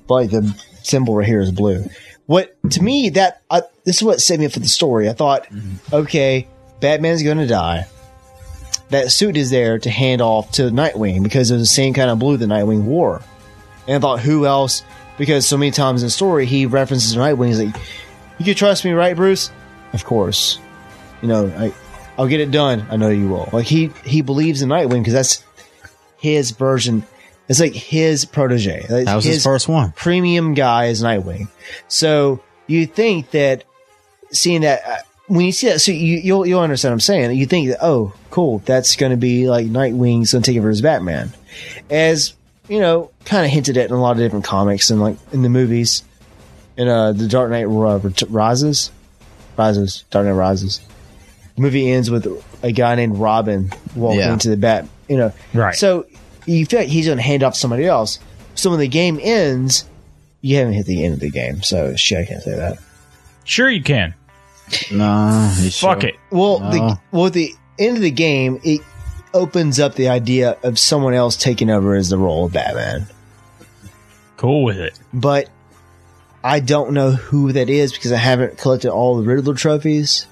[0.07, 1.85] but like the symbol right here is blue.
[2.27, 5.09] What to me that I, this is what set me up for the story.
[5.09, 5.95] I thought, mm-hmm.
[5.95, 6.49] okay,
[6.81, 7.87] Batman's going to die.
[8.91, 12.19] That suit is there to hand off to Nightwing because it's the same kind of
[12.19, 13.23] blue that Nightwing wore.
[13.87, 14.83] And I thought, who else?
[15.23, 17.47] Because so many times in the story, he references Nightwing.
[17.47, 17.77] He's like,
[18.39, 19.53] you can trust me, right, Bruce?
[19.93, 20.59] Of course.
[21.21, 21.73] You know, I,
[22.19, 22.85] I'll get it done.
[22.91, 23.49] I know you will.
[23.53, 25.45] Like he he believes in Nightwing because that's
[26.17, 27.05] his version.
[27.49, 28.85] It's like his protege.
[28.91, 29.93] Like That was his, first one.
[29.93, 31.47] premium guy is Nightwing.
[31.87, 33.63] So you think that
[34.33, 34.97] seeing that uh,
[35.29, 37.37] when you see that, so you you'll you'll understand what I'm saying.
[37.39, 40.69] You think that oh cool, that's going to be like Nightwing's going to take over
[40.69, 41.33] as Batman,
[41.91, 42.35] as
[42.69, 45.43] you know, kind of hinted at in a lot of different comics and like in
[45.43, 46.03] the movies,
[46.77, 47.99] in uh the Dark Knight uh,
[48.29, 48.91] Rises,
[49.57, 50.81] Rises, Dark Knight Rises.
[51.57, 52.27] The movie ends with
[52.63, 54.33] a guy named Robin walking Yeah.
[54.33, 54.87] into the Bat.
[55.09, 55.75] You know, Right.
[55.75, 56.07] So
[56.47, 58.19] you feel like he's going to hand off somebody else.
[58.55, 59.85] So when the game ends,
[60.41, 61.63] you haven't hit the end of the game.
[61.63, 62.79] So shit, I can't say that.
[63.45, 64.15] Sure, you can.
[64.91, 66.09] Nah, Fuck sure.
[66.11, 66.15] it.
[66.31, 66.71] Well, No.
[66.71, 68.81] the well at the end of the game, it
[69.35, 73.07] opens up the idea of someone else taking over as the role of Batman.
[74.37, 74.99] Cool with it.
[75.13, 75.49] But
[76.43, 80.27] I don't know who that is because I haven't collected all the Riddler trophies.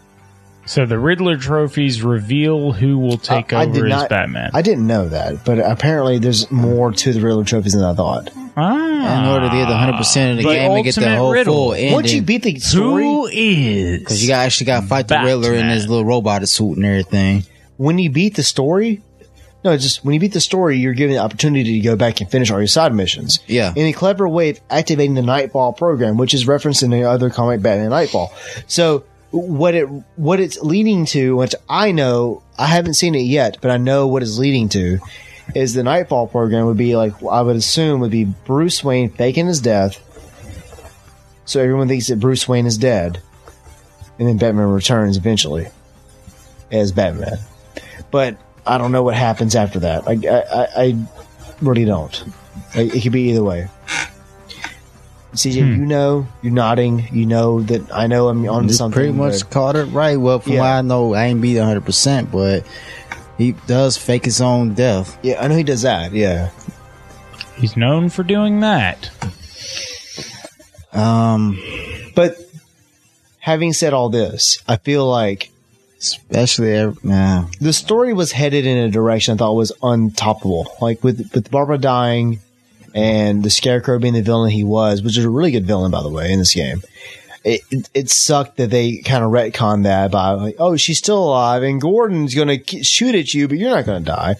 [0.67, 4.51] So the Riddler trophies reveal who will take I- I over did as not- Batman.
[4.55, 8.31] I didn't know that, but apparently there's more to the Riddler trophies than I thought.
[8.57, 11.01] ah, In order to get the 100 percent of the The game and get the
[11.03, 11.55] ultimate whole riddle.
[11.55, 13.99] full ending, Once you beat the story, who is?
[14.01, 16.85] because you got actually got to fight the Riddler in his little robot suit and
[16.87, 17.45] everything.
[17.81, 19.01] When you beat the story,
[19.65, 22.31] no, just when you beat the story, you're given the opportunity to go back and
[22.31, 23.41] finish all your side missions.
[23.47, 23.73] Yeah.
[23.75, 27.31] In a clever way of activating the Nightfall program, which is referenced in the other
[27.31, 28.35] comic Batman Nightfall.
[28.67, 33.57] So what it what it's leading to, which I know I haven't seen it yet,
[33.63, 34.99] but I know what it's leading to,
[35.55, 39.47] is the Nightfall program would be like I would assume would be Bruce Wayne faking
[39.47, 39.99] his death,
[41.47, 43.23] so everyone thinks that Bruce Wayne is dead,
[44.19, 45.69] and then Batman returns eventually
[46.71, 47.39] as Batman
[48.11, 50.07] but I don't know what happens after that.
[50.07, 50.97] I, I, I- I
[51.63, 52.25] really don't.
[52.75, 53.69] Like, It could be either way.
[55.35, 57.07] CJ, you know, you're nodding.
[57.13, 58.95] You know that I know I'm on You something.
[58.97, 60.17] pretty much but- caught it right.
[60.19, 60.61] Well, from Yeah.
[60.61, 62.65] what I know, I ain't beat 100, percent but
[63.39, 65.17] he does fake his own death.
[65.23, 66.13] yeah, I know he does that.
[66.13, 66.51] Yeah,
[67.57, 69.11] He's known for doing that.
[70.93, 71.59] Um,
[72.17, 72.37] but
[73.39, 75.51] having said all this, I feel like
[76.01, 77.47] especially ev- nah.
[77.61, 80.67] the story was headed in a direction I thought was untoppable.
[80.81, 82.41] Like with with Barbara dying
[82.95, 86.03] and the Scarecrow being the villain he was, which is a really good villain by
[86.03, 86.83] the way in this game.
[87.45, 91.23] It it, it sucked that they kind of retconned that by like, oh, she's still
[91.29, 94.37] alive and Gordon's gonna k- shoot at you, but you're not gonna die.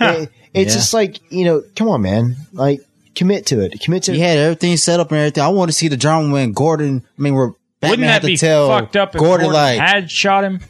[0.00, 0.78] It- it's Yeah.
[0.78, 2.80] just like you know, come on, man, like
[3.16, 4.16] commit to it, commit to it.
[4.16, 5.42] He had everything set up and everything.
[5.42, 7.02] I want to see the drama when Gordon.
[7.18, 7.52] I mean, where
[7.84, 10.44] Batman Wouldn't had that to be tell fucked up if Gordon, Gordon, like had shot
[10.44, 10.60] him?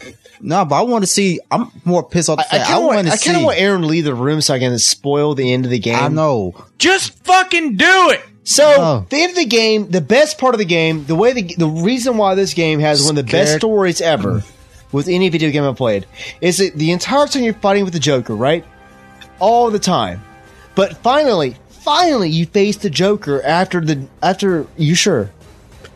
[0.40, 1.40] no, but I want to see.
[1.50, 2.38] I'm more pissed off.
[2.38, 2.64] The I, I fact.
[2.70, 4.58] kind of want, want I kind of want Aaron to leave the room so I
[4.58, 5.96] can spoil the end of the game.
[5.96, 6.54] I know.
[6.78, 8.20] Just fucking do it.
[8.46, 9.06] So Oh.
[9.08, 11.66] the end of the game, the best part of the game, the way the the
[11.66, 14.42] reason why this game has one of the best stories ever
[14.92, 16.06] with any video game I've played
[16.42, 18.64] is that the entire time you're fighting with the Joker, right?
[19.38, 20.22] All the time,
[20.74, 25.30] but finally, finally, you face the Joker after the after you sure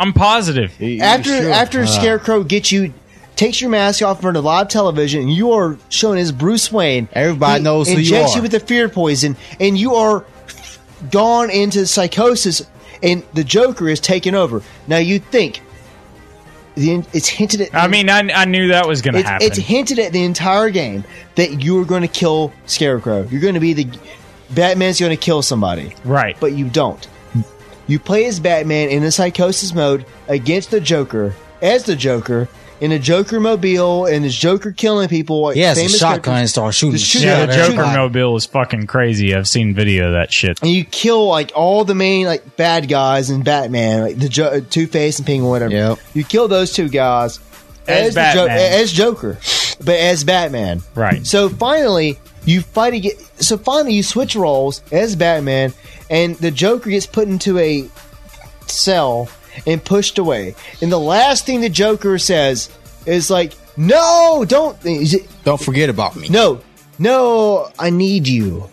[0.01, 0.71] I'm positive.
[1.01, 1.51] after sure?
[1.51, 1.87] after uh.
[1.87, 2.93] Scarecrow gets you.
[3.37, 6.73] Takes your mask off in front of live television, and you are shown as Bruce
[6.73, 7.09] Wayne.
[7.13, 8.39] Everybody He knows who you injects are.
[8.39, 10.25] you with the fear poison, and you are
[11.13, 12.67] gone into psychosis
[13.03, 14.63] and the Joker is taking over.
[14.87, 15.61] Now you think
[16.75, 17.75] the it's hinted at.
[17.75, 19.47] I mean, I, I knew that was going to happen.
[19.47, 23.27] it's hinted at the entire game that you are going to kill Scarecrow.
[23.29, 23.89] You're going to be the
[24.51, 26.37] Batman's going to kill somebody, right.
[26.41, 27.07] but you don't.
[27.89, 32.47] You play as Batman in a psychosis mode against the Joker as the Joker,
[32.81, 35.41] in a Joker mobile and this Joker killing people.
[35.43, 36.93] Like, He has a shotgun and start shooting.
[36.93, 37.97] The shoot- shit Yeah, the Joker everybody.
[37.97, 39.35] mobile is fucking crazy.
[39.35, 40.61] I've seen video of that shit.
[40.63, 44.45] and you kill like all the main like bad guys in Batman, like the jo-
[44.47, 45.73] uh, Two Face and Penguin, whatever.
[45.75, 45.99] Yep.
[46.15, 47.41] You kill those two guys
[47.89, 48.73] As the Jo- Batman.
[48.83, 49.39] as Joker,
[49.83, 50.83] but as Batman.
[50.95, 51.27] Right.
[51.27, 53.13] So finally, you fight again.
[53.39, 55.73] So finally, you switch roles as Batman,
[56.11, 57.89] and the Joker gets put into a
[58.67, 59.29] cell
[59.67, 60.55] and pushed away.
[60.81, 62.69] And the last thing the Joker says
[63.07, 64.77] is like, "No, don't."
[65.45, 66.29] Don't forget about me.
[66.29, 66.61] no,
[66.99, 68.69] no, I need you.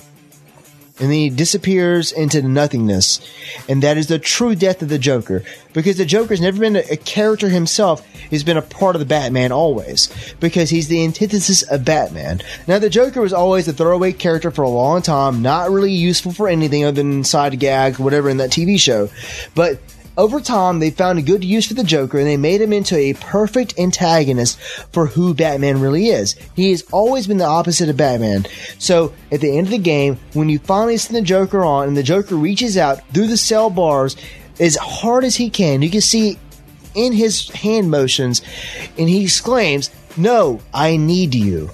[0.98, 3.20] And then he disappears into nothingness.
[3.68, 5.44] And that is the true death of the Joker.
[5.74, 8.06] Because the Joker's never been a, character himself.
[8.30, 10.10] He's been a part of the Batman always.
[10.40, 12.42] Because he's the antithesis of Batman.
[12.66, 16.32] Now, the Joker was always a throwaway character for a long time, not really useful
[16.32, 19.10] for anything other than side gag, whatever, in that TV show.
[19.54, 19.80] But
[20.18, 22.96] over time, they found a good use for the Joker and they made him into
[22.96, 24.60] a perfect antagonist
[24.94, 26.36] for who Batman really is.
[26.56, 28.46] He has always been the opposite of Batman.
[28.80, 31.98] So, at the end of the game, when you finally send the Joker on and
[31.98, 34.16] the Joker reaches out through the cell bars
[34.60, 36.40] as hard as he can, you can see
[36.94, 38.42] in his hand motions
[38.98, 41.72] and he exclaims, No, I need you.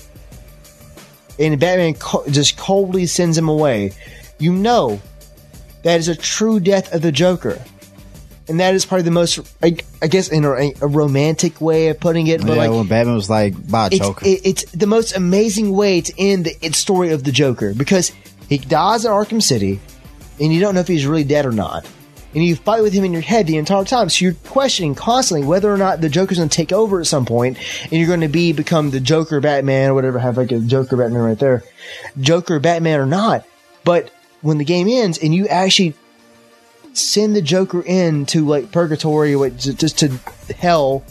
[1.37, 1.95] And Batman
[2.31, 3.93] just coldly sends him away.
[4.39, 4.99] You know
[5.83, 7.61] that is a true death of the Joker
[8.51, 11.99] and that is probably the most, I, I guess, in a, a romantic way of
[11.99, 12.41] putting it.
[12.41, 15.71] But yeah, like, when Batman was like, "Bye, it's, Joker." it, it's the most amazing
[15.71, 18.11] way to end the its story of the Joker because
[18.49, 19.79] he dies in Arkham City,
[20.39, 21.87] and you don't know if he's really dead or not.
[22.33, 25.45] And you fight with him in your head the entire time, so you're questioning constantly
[25.45, 28.21] whether or not the Joker's going to take over at some point, and you're going
[28.21, 30.19] to be become the Joker Batman or whatever.
[30.19, 31.63] Have like a Joker Batman right there,
[32.19, 33.45] Joker Batman or not.
[33.83, 34.11] But
[34.41, 35.95] when the game ends and you actually
[36.93, 40.09] send the Joker in to like purgatory, or just just to
[40.57, 41.03] hell,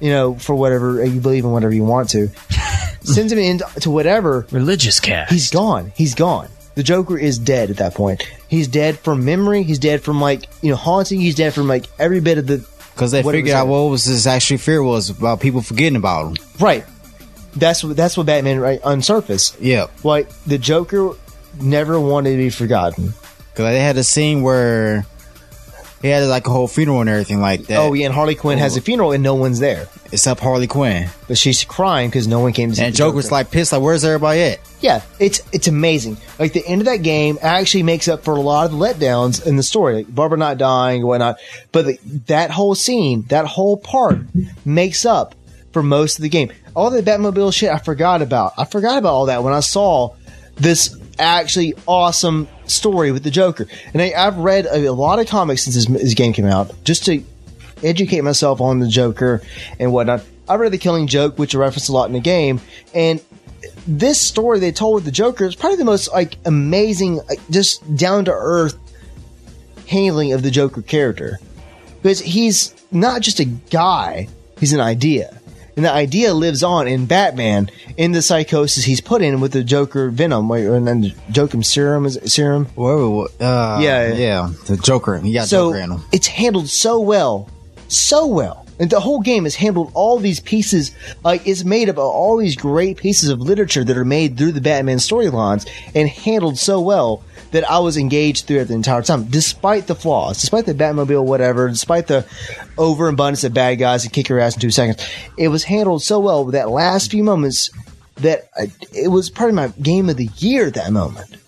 [0.00, 2.28] you know, for whatever uh, you believe in, whatever you want to.
[3.02, 4.46] Sends him in to whatever.
[4.50, 5.30] Religious cat.
[5.30, 5.92] He's gone.
[5.94, 6.48] He's gone.
[6.74, 8.22] The Joker is dead at that point.
[8.48, 9.62] He's dead from memory.
[9.62, 11.20] He's dead from like you know haunting.
[11.20, 13.82] He's dead from like every bit of the Because they what it figured out what
[13.82, 16.46] was his actual fear was about people forgetting about him.
[16.58, 16.84] right.
[17.54, 19.56] That's what that's what Batman right on surface.
[19.60, 20.04] Yep.
[20.04, 21.12] Like the Joker
[21.60, 23.14] never wanted to be forgotten.
[23.52, 25.06] Because they had a scene where
[26.02, 27.78] he had like a whole funeral and everything like that.
[27.78, 31.08] Oh yeah, and Harley Quinn has a funeral and no one's there, Except Harley Quinn.
[31.26, 33.34] but she's crying because no one came to see And the Joker's Joker.
[33.34, 34.60] like pissed, like, where's everybody at?
[34.80, 36.16] Yeah, it's it's amazing.
[36.38, 39.44] Like the end of that game actually makes up for a lot of the letdowns
[39.46, 41.38] in the story, like Barbara not dying and whatnot.
[41.72, 44.18] But the, that whole scene, that whole part,
[44.64, 45.34] makes up
[45.72, 46.52] for most of the game.
[46.74, 48.52] All the Batmobile shit I forgot about.
[48.58, 50.14] I forgot about all that when I saw
[50.56, 53.66] this actually awesome story with the Joker.
[53.92, 56.72] And I, I've read a, a lot of comics since this, this game came out,
[56.84, 57.22] just to
[57.82, 59.42] educate myself on the Joker
[59.78, 60.22] and whatnot.
[60.48, 62.60] I read The Killing Joke, which I referenced a lot in the game,
[62.94, 63.20] and
[63.86, 67.96] this story they told with the Joker is probably the most like amazing, like, just
[67.96, 68.78] down to earth
[69.88, 71.38] handling of the Joker character
[72.02, 74.28] because he's not just a guy;
[74.60, 75.40] he's an idea,
[75.76, 79.62] and the idea lives on in Batman in the psychosis he's put in with the
[79.62, 82.66] Joker venom, and then the Joker serum is serum.
[82.74, 84.12] Whoa, uh, Yeah.
[84.14, 85.18] yeah, the Joker.
[85.18, 86.00] He got so Joker in him.
[86.12, 87.48] it's handled so well,
[87.88, 88.64] so well.
[88.78, 90.90] And the whole game has handled all these pieces,
[91.24, 94.52] like it's made up of all these great pieces of literature that are made through
[94.52, 97.22] the Batman storylines and handled so well
[97.56, 101.68] that I was engaged throughout the entire time, despite the flaws, despite the Batmobile, whatever,
[101.68, 102.26] despite the
[102.76, 105.02] overabundance of bad guys that kick your ass in two seconds.
[105.38, 107.70] It was handled so well with that last few moments
[108.16, 111.38] that I, it was probably my game of the year at that moment.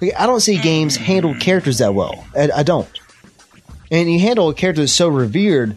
[0.00, 1.04] Like, I don't see games mm-hmm.
[1.04, 2.26] handle characters that well.
[2.36, 2.88] I, I don't.
[3.92, 5.76] And you handle a character that's so revered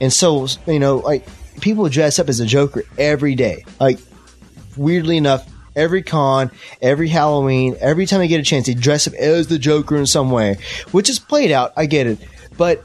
[0.00, 1.24] and so, you know, like
[1.60, 3.64] people dress up as a Joker every day.
[3.78, 4.00] Like,
[4.76, 6.50] weirdly enough, every con,
[6.82, 10.06] every Halloween, every time they get a chance, they dress up as the Joker in
[10.06, 10.56] some way,
[10.90, 11.72] which is played out.
[11.76, 12.18] I get it.
[12.56, 12.82] But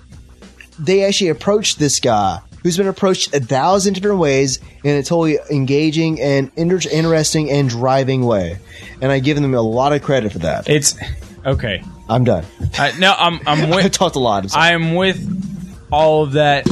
[0.78, 5.38] they actually approached this guy who's been approached a thousand different ways in a totally
[5.50, 8.60] engaging and inter- interesting and driving way.
[9.02, 10.70] And I give them a lot of credit for that.
[10.70, 10.98] It's
[11.46, 11.84] okay.
[12.10, 12.46] I'm done.
[12.78, 14.56] I, no, I'm I'm I talked a lot.
[14.56, 16.68] I am with all of that.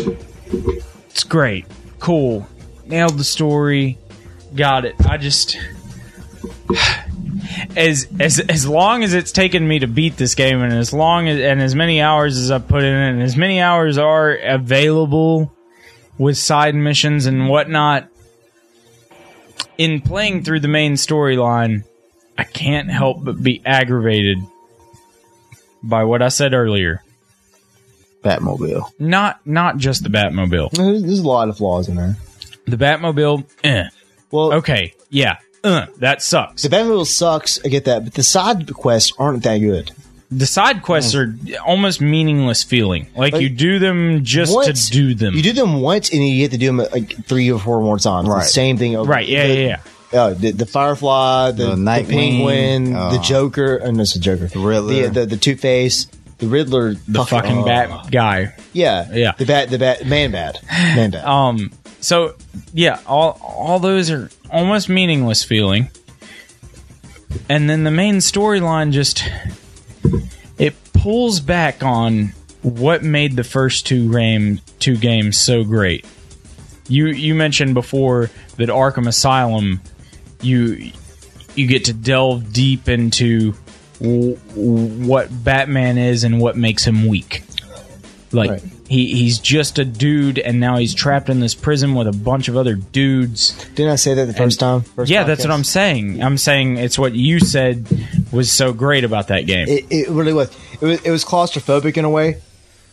[1.10, 1.65] It's great,
[1.99, 2.47] cool,
[2.86, 3.97] nailed the story,
[4.55, 4.95] got it.
[5.08, 5.58] I just
[7.75, 11.28] as as as long as it's taken me to beat this game, and as long
[11.28, 14.32] as and as many hours as I've put in, it, and as many hours are
[14.36, 15.52] available
[16.17, 18.08] with side missions and whatnot.
[19.78, 21.86] In playing through the main storyline,
[22.38, 24.38] I can't help but be aggravated
[25.82, 27.02] by what I said earlier.
[28.21, 28.91] Batmobile.
[28.99, 30.71] Not not just the Batmobile.
[30.71, 32.17] There's there's a lot of flaws in there.
[32.65, 33.88] The Batmobile, eh.
[34.32, 35.38] Well, Okay, yeah.
[35.63, 36.63] Uh, that sucks.
[36.63, 37.60] the Batmobile sucks.
[37.65, 39.91] I get that, but the side quests aren't that good.
[40.32, 41.34] The side quests are
[41.65, 43.08] almost meaningless feeling.
[43.15, 45.34] Like, Like, you do them just Once- to do them.
[45.34, 47.98] You do them once, and you get to do them like three or four more
[47.98, 48.28] times.
[48.30, 48.41] Right.
[48.43, 48.95] The same thing.
[48.95, 49.10] Over.
[49.10, 49.80] right, yeah, the, yeah,
[50.13, 50.19] yeah.
[50.22, 54.13] Uh, the, the Firefly, the, The the, Nightwing, Penguin, uh, the Joker, and no, it's
[54.13, 55.08] the Joker, the Riddler.
[55.08, 56.06] the the, the Two Face,
[56.38, 58.54] the Riddler, The fucking uh, bat guy.
[58.72, 59.32] yeah, Yeah.
[59.38, 61.26] the bat, the bat, man, Bat, man, Bat.
[61.26, 61.72] Um.
[62.01, 62.35] So
[62.73, 65.89] yeah, all all those are almost meaningless feeling,
[67.49, 69.23] and then the main storyline just
[70.57, 76.05] it pulls back on what made the first two game two games so great.
[76.88, 79.81] You you mentioned before that Arkham Asylum,
[80.41, 80.91] you
[81.55, 83.53] you get to delve deep into
[83.99, 87.43] what Batman is and what makes him weak.
[88.31, 88.63] Like Right.
[88.89, 92.47] He he's just a dude, and now he's trapped in this prison with a bunch
[92.47, 93.54] of other dudes.
[93.75, 94.82] Didn't I say that the first time?
[94.82, 95.52] First yeah, that's what?
[95.52, 96.23] I'm saying.
[96.23, 97.86] I'm saying it's what you said
[98.32, 99.67] was so great about that game.
[99.67, 100.49] It, it really was.
[100.82, 101.02] It was.
[101.04, 102.41] It was claustrophobic in a way,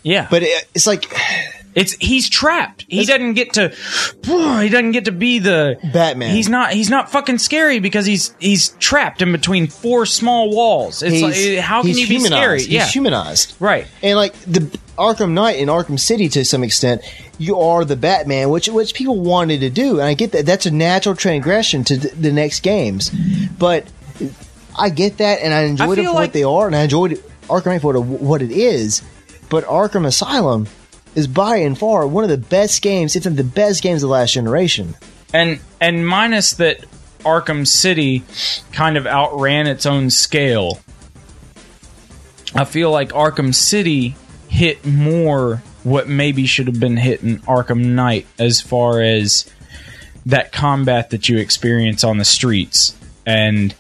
[0.03, 1.11] yeah, but it, it's like
[1.77, 2.85] it's he's trapped.
[2.89, 3.73] He doesn't get to.
[4.27, 6.35] He doesn't get to be the Batman.
[6.35, 6.73] He's not.
[6.73, 11.03] He's not fucking scary because he's he's trapped in between four small walls.
[11.03, 11.23] It's he's,
[11.55, 12.61] like how can he's you be scary?
[12.63, 12.69] humanized.
[12.69, 13.55] Yeah, He's humanized.
[13.61, 13.87] right.
[14.03, 14.61] And like the
[14.99, 17.03] Arkham Knight in Arkham City to some extent,
[17.39, 20.47] you are the Batman, which which people wanted to do, and I get that.
[20.47, 23.11] That's a natural transgression to th- the next games,
[23.59, 23.87] but
[24.77, 27.23] I get that, and I enjoyed it for like- what they are, and I enjoyed
[27.49, 29.03] Arkham Knight for what it is.
[29.51, 30.67] But Arkham Asylum
[31.17, 34.09] is by and far one of the best games, if not the best games of
[34.09, 34.95] the last generation.
[35.35, 36.85] and and minus that
[37.25, 38.23] Arkham City
[38.71, 40.79] kind of outran its own scale.
[42.55, 44.15] I feel like Arkham City
[44.49, 49.51] hit more what maybe should have been hit in Arkham Knight as far as
[50.27, 53.75] that combat that you experience on the streets and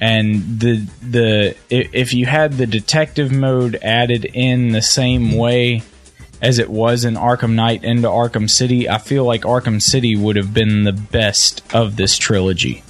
[0.00, 5.82] and the the if you had the detective mode added in the same way
[6.44, 10.36] as it was in Arkham Knight into Arkham City, I feel like Arkham City would
[10.36, 12.84] have been the best of this trilogy.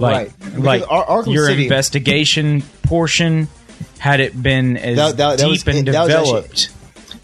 [0.00, 0.58] Like, Right.
[0.58, 3.46] Like Ar- your City- investigation portion,
[3.98, 6.68] had it been as That- that- that deep was- and was actually- developed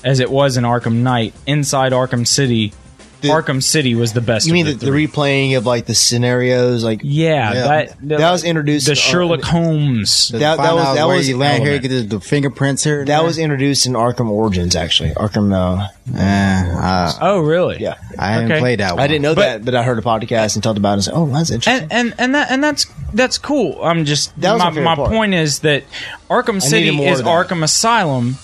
[0.05, 2.73] as it was in Arkham Knight, inside Arkham City,
[3.20, 4.46] The- Arkham City was the best.
[4.46, 5.06] You mean the, the, the three.
[5.06, 7.62] replaying of like the scenarios, like Yeah, Yeah.
[7.66, 10.28] that That was introduced The in- Sherlock Holmes.
[10.28, 11.90] To That- that was- out that was you land here, element.
[11.90, 13.04] get the, the fingerprints here.
[13.04, 13.22] that there.
[13.22, 15.11] was introduced in Arkham Origins, actually.
[15.11, 17.78] Arkham, uh, Eh, uh, oh, really?
[17.80, 17.94] yeah.
[18.18, 18.61] I haven't Okay.
[18.61, 19.02] played that one.
[19.02, 21.04] I didn't know But- that, but I heard a podcast and talked about it and
[21.04, 23.78] said, "Oh, that's interesting." and and and that and that's that's cool.
[23.83, 25.85] I'm just That was my, my my point is that
[26.28, 27.22] Arkham City is.
[27.22, 28.38] Arkham Asylum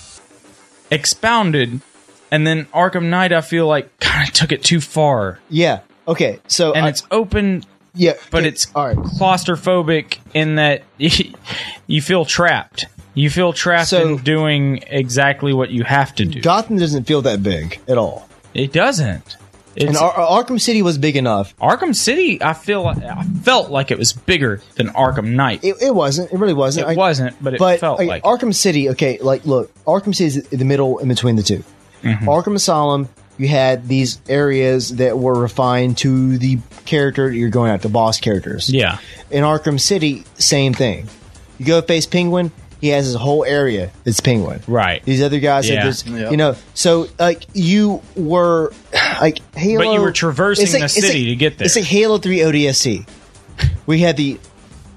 [0.90, 1.80] expounded,
[2.37, 5.81] and then Arkham Knight I feel like kind of took it too far, yeah.
[6.07, 6.38] Okay.
[6.49, 8.96] So and I- it's open, yeah, but okay, it's all right.
[8.96, 10.83] claustrophobic in that
[11.87, 12.87] you feel trapped.
[13.14, 16.40] You feel trapped So- in doing exactly what you have to do.
[16.42, 19.37] Gotham doesn't feel that big at all, it doesn't.
[19.75, 21.55] It's, and Ar- Ar- Arkham City was big enough.
[21.59, 25.62] Arkham City, I feel like, I felt like it was bigger than Arkham Knight.
[25.64, 26.33] It, It, it wasn't.
[26.33, 26.87] It really wasn't.
[26.88, 28.22] I- wasn't, but it but felt like, like.
[28.22, 28.88] Arkham City.
[28.90, 31.62] Okay, like look, Arkham City is in the middle in between the 2
[32.02, 32.28] Mm-hmm.
[32.28, 37.82] Arkham Asylum, you had these areas that were refined to the character you're going at,
[37.82, 38.70] the boss characters.
[38.70, 38.98] yeah,
[39.30, 41.09] In Arkham City, same thing.
[41.59, 43.90] You go face Penguin, he has his whole area.
[44.04, 44.61] It's Penguin.
[44.66, 45.02] right.
[45.04, 45.76] These other guys Yeah.
[45.76, 46.30] have this, Yep.
[46.30, 46.54] you know.
[46.74, 48.72] So like you were
[49.20, 51.64] like Halo, But you were traversing like- the city like- to get there.
[51.66, 53.06] It's like Halo Three ODST.
[53.87, 54.38] We had the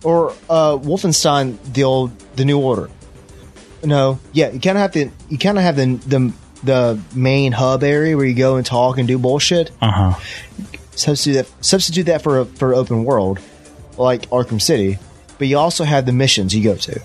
[0.04, 2.90] or uh, Wolfenstein, the old the New Order.
[3.84, 5.10] No, yeah, you kind of have to.
[5.30, 6.34] You kind of have the the
[6.64, 9.72] the main hub area where you go and talk and do bullshit.
[9.82, 10.20] Uh huh.
[10.92, 13.40] Substitute that substitute that for a, for open world
[13.98, 14.98] like Arkham City,
[15.38, 17.02] but you also have the missions you go to.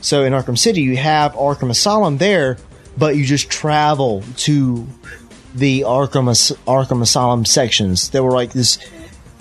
[0.00, 2.56] So in Arkham City, you have Arkham Asylum there,
[2.96, 4.86] but you just travel to
[5.54, 6.30] the Arkham
[6.66, 8.78] Arkham Asylum sections that were like this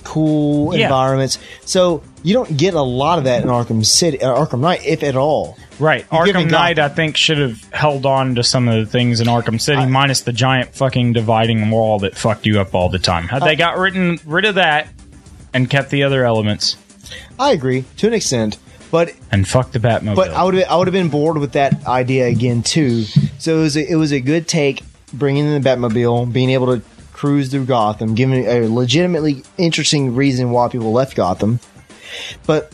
[0.09, 0.85] cool Yeah.
[0.85, 1.37] environments.
[1.65, 5.03] So you don't get a lot of that in Arkham City, uh, Arkham Knight, if
[5.03, 5.55] at all.
[5.77, 6.05] Right.
[6.11, 9.27] You're Arkham Knight, I think, should have held on to some of the things in
[9.27, 13.27] Arkham City, minus the giant fucking dividing wall that fucked you up all the time.
[13.27, 14.87] Had they got rid, rid of that
[15.53, 16.75] and kept the other elements
[17.39, 18.57] I agree to an extent,
[18.91, 20.15] but and fuck the Batmobile.
[20.15, 23.03] But I would I would have been bored with that idea again too.
[23.37, 24.81] So it was a, it was a good take
[25.13, 26.83] bringing in the Batmobile, being able to
[27.19, 31.59] cruise through Gotham, giving a legitimately interesting reason why people left Gotham.
[32.47, 32.71] But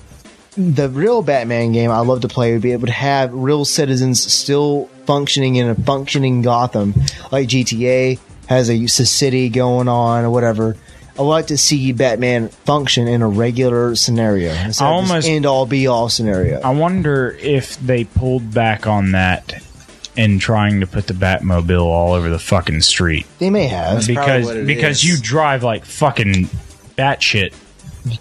[0.56, 4.22] the real Batman game I love to play would be it would have real citizens
[4.32, 6.93] still functioning in a functioning Gotham,
[7.32, 10.78] like GTA has a, a city going on or whatever.
[11.18, 15.88] I like to see Batman function in a regular scenario, instead almost- end all be
[15.88, 16.62] all scenario.
[16.62, 19.56] I wonder if they pulled back on that
[20.18, 24.16] in trying to put the Batmobile all over the fucking street they may have probably
[24.16, 25.03] because what it because is.
[25.03, 26.45] you drive like fucking
[26.97, 27.53] batshit.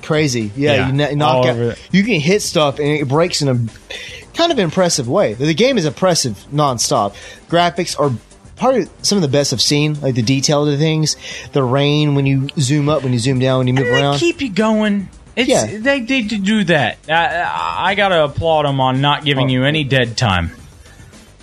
[0.02, 0.50] crazy.
[0.56, 1.50] Yeah, Yeah, you kn- knock all out.
[1.50, 1.88] over it.
[1.92, 3.58] You can hit stuff and it breaks in a
[4.34, 5.34] kind of impressive way.
[5.34, 7.14] The game is impressive nonstop.
[7.48, 8.10] Graphics are
[8.56, 10.00] probably some of the best I've seen.
[10.00, 11.16] Like the detail of the things,
[11.52, 14.00] the rain when you zoom up, when you zoom down, when you move And they
[14.02, 14.18] around.
[14.18, 15.08] keep you going.
[15.36, 15.66] It's, Yeah.
[15.78, 16.98] they, they do that.
[17.08, 19.52] I, I, I gotta applaud them on not giving Oh.
[19.52, 20.52] you any dead time.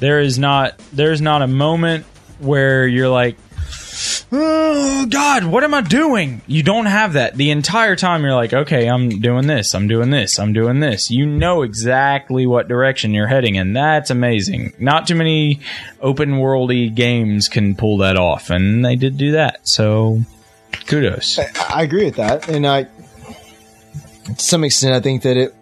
[0.02, 2.06] There is not there's not a moment
[2.40, 3.38] where you're like,
[4.32, 6.42] oh God, what am I doing?
[6.48, 8.24] You don't have that the entire time.
[8.24, 11.12] You're like, okay, I'm doing this, I'm doing this, I'm doing this.
[11.12, 14.74] You know exactly what direction you're heading, and that's amazing.
[14.80, 15.60] Not too many
[16.00, 19.68] open worldy games can pull that off, and they did do that.
[19.68, 20.22] So,
[20.88, 21.38] kudos.
[21.38, 25.54] I agree with that, and I, to some extent, I think that it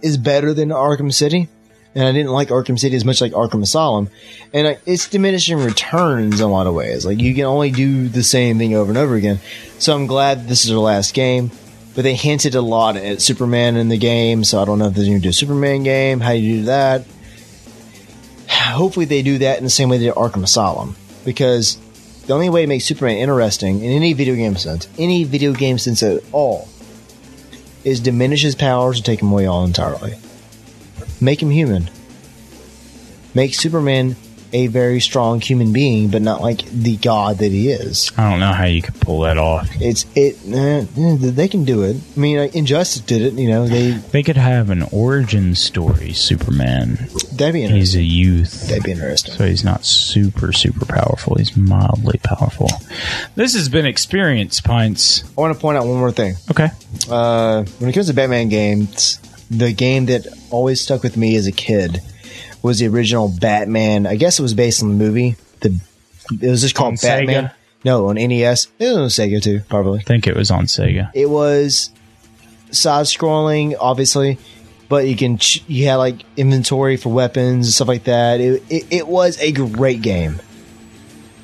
[0.00, 1.48] is better than Arkham City.
[1.96, 4.10] And I didn't like Arkham City as much like Arkham Asylum,
[4.52, 7.06] and I, it's diminishing returns in a lot of ways.
[7.06, 9.40] Like you can only do the same thing over and over again.
[9.78, 11.50] So I'm glad this is their last game,
[11.94, 14.44] but they hinted a lot at Superman in the game.
[14.44, 16.20] So I don't know if they're going to do a Superman game.
[16.20, 17.06] How do you do that?
[18.50, 21.78] Hopefully they do that in the same way they did Arkham Asylum, because
[22.26, 25.78] the only way to make Superman interesting in any video game sense, any video game
[25.78, 26.68] sense at all,
[27.84, 30.16] is diminish his powers or take him away all entirely.
[31.20, 31.90] Make him human.
[33.34, 34.16] Make Superman
[34.52, 38.12] a very strong human being, but not like the god that he is.
[38.16, 39.68] I don't know how you could pull that off.
[39.80, 40.36] It's it.
[40.50, 41.96] eh, eh, they can do it.
[42.16, 43.34] I mean, Injustice did it.
[43.34, 46.94] You know, they They could have an origin story, Superman.
[47.32, 47.76] that'd be interesting.
[47.76, 48.68] He's a youth.
[48.68, 49.34] That'd be interesting.
[49.34, 51.34] So he's not super, super powerful.
[51.34, 52.70] He's mildly powerful.
[53.34, 55.24] This has been Experience Pints.
[55.36, 56.36] I want to point out one more thing.
[56.52, 56.68] Okay.
[57.10, 59.18] uh, when it comes to Batman games,
[59.50, 62.00] the game that always stuck with me as a kid
[62.62, 64.06] was the original Batman.
[64.06, 65.36] I guess it was based on the movie.
[65.60, 65.78] The
[66.40, 67.44] it was just called On Batman.
[67.44, 67.52] Sega?
[67.84, 68.68] No, on NES.
[68.78, 70.00] It was on Sega too, probably.
[70.00, 71.10] I think it was on Sega.
[71.14, 71.90] It was
[72.72, 74.38] side scrolling, obviously,
[74.88, 78.40] but you can ch- you had like inventory for weapons and stuff like that.
[78.40, 80.40] It, it it was a great game,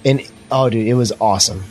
[0.05, 1.62] and oh, dude, it was awesome.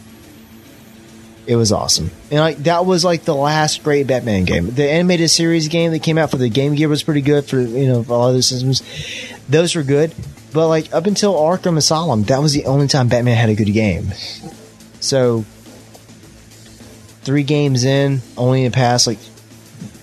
[1.47, 4.69] It was awesome, and like that was like the last great Batman game.
[4.69, 7.59] The animated series game that came out for the Game Gear was pretty good for
[7.59, 8.83] you know for all other systems.
[9.49, 10.13] Those were good,
[10.53, 13.73] but like up until Arkham Asylum, that was the only time Batman had a good
[13.73, 14.11] game.
[14.99, 15.43] So
[17.23, 19.19] three games in, only in the past like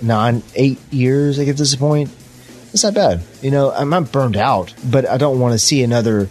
[0.03, 2.11] nine, eight years, I get this point.
[2.72, 3.22] It's not bad.
[3.43, 6.28] You know, I'm not burned out, but I don't want to see another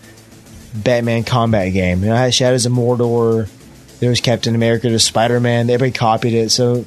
[0.74, 2.02] Batman combat game.
[2.02, 3.50] You know, I had Shadows of Mordor,
[4.00, 6.86] there was Captain America, there's Spider Man, everybody copied it, so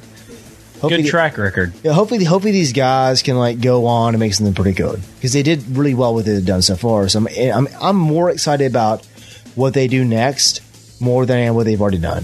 [0.79, 1.73] hopefully Good track record.
[1.83, 5.33] yeah, hopefully, hopefully these guys can like go on and make something pretty good because
[5.33, 7.07] they did really well with it they've done so far.
[7.09, 9.05] So I'm, I'm I'm more excited about
[9.55, 10.61] what they do next
[11.01, 12.23] more than I am what they've already done,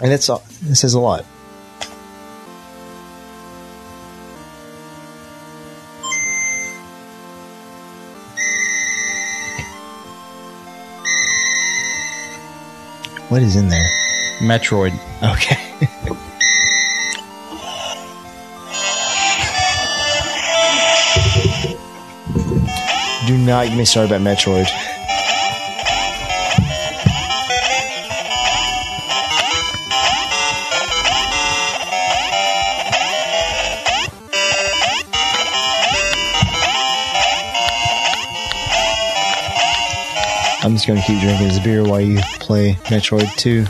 [0.00, 0.42] and that's all.
[0.68, 1.24] It says a lot.
[13.32, 13.88] What is in there?
[14.40, 14.92] Metroid.
[15.22, 15.56] Okay.
[23.26, 24.91] Do not get me started about Metroid.
[40.72, 43.64] I'm just to keep drinking this beer while you play Metroid 2.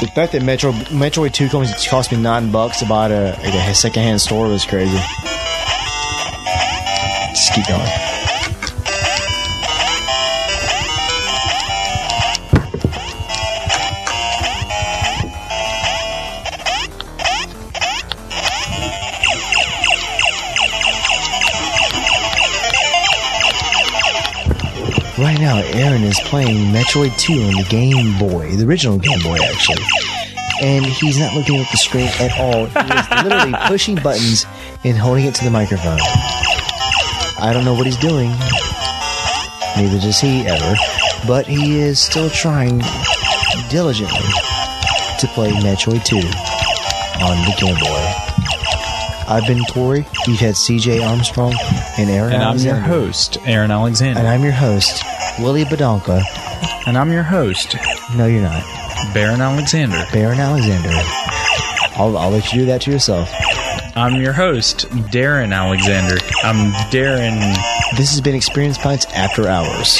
[0.00, 3.38] The fact that Metro Metroid Two comes cost me nine bucks to buy at a,
[3.46, 4.96] at a secondhand store was crazy.
[7.34, 8.05] Just keep going.
[25.18, 29.38] Right now, Aaron is playing Metroid 2 on the Game Boy, the original Game Boy,
[29.42, 29.82] actually.
[30.62, 32.66] And he's not looking at the screen at all.
[32.66, 34.44] He is literally pushing buttons
[34.84, 35.98] and holding it to the microphone.
[37.40, 38.28] I don't know what he's doing.
[39.76, 40.74] Neither does he ever.
[41.26, 42.82] But he is still trying
[43.70, 44.20] diligently
[45.18, 46.16] to play Metroid 2
[47.24, 48.05] on the Game Boy.
[49.28, 50.06] I've been Corey.
[50.26, 51.54] We've had CJ Armstrong
[51.98, 54.20] and Aaron And I'm your host, Aaron Alexander.
[54.20, 55.02] And I'm your host,
[55.40, 56.22] Willie Badonka.
[56.86, 57.74] And I'm your host,
[58.16, 58.62] No, you're not.
[59.12, 60.02] Baron Alexander.
[60.12, 60.90] Baron Alexander.
[61.96, 63.30] I'll, I'll let you do that to yourself.
[63.96, 66.18] I'm your host, Darren Alexander.
[66.42, 67.38] I'm Darren.
[67.96, 69.98] This has been Experience Pints After Hours.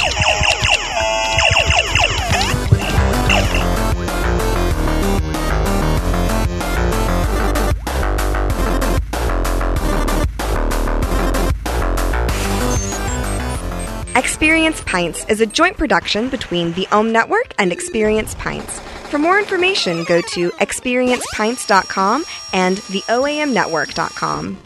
[14.17, 18.79] Experience Pints is a joint production between the Ohm Network and Experience Pints.
[19.11, 24.57] For more information, go to experiencepints.com and theoamnetwork.com.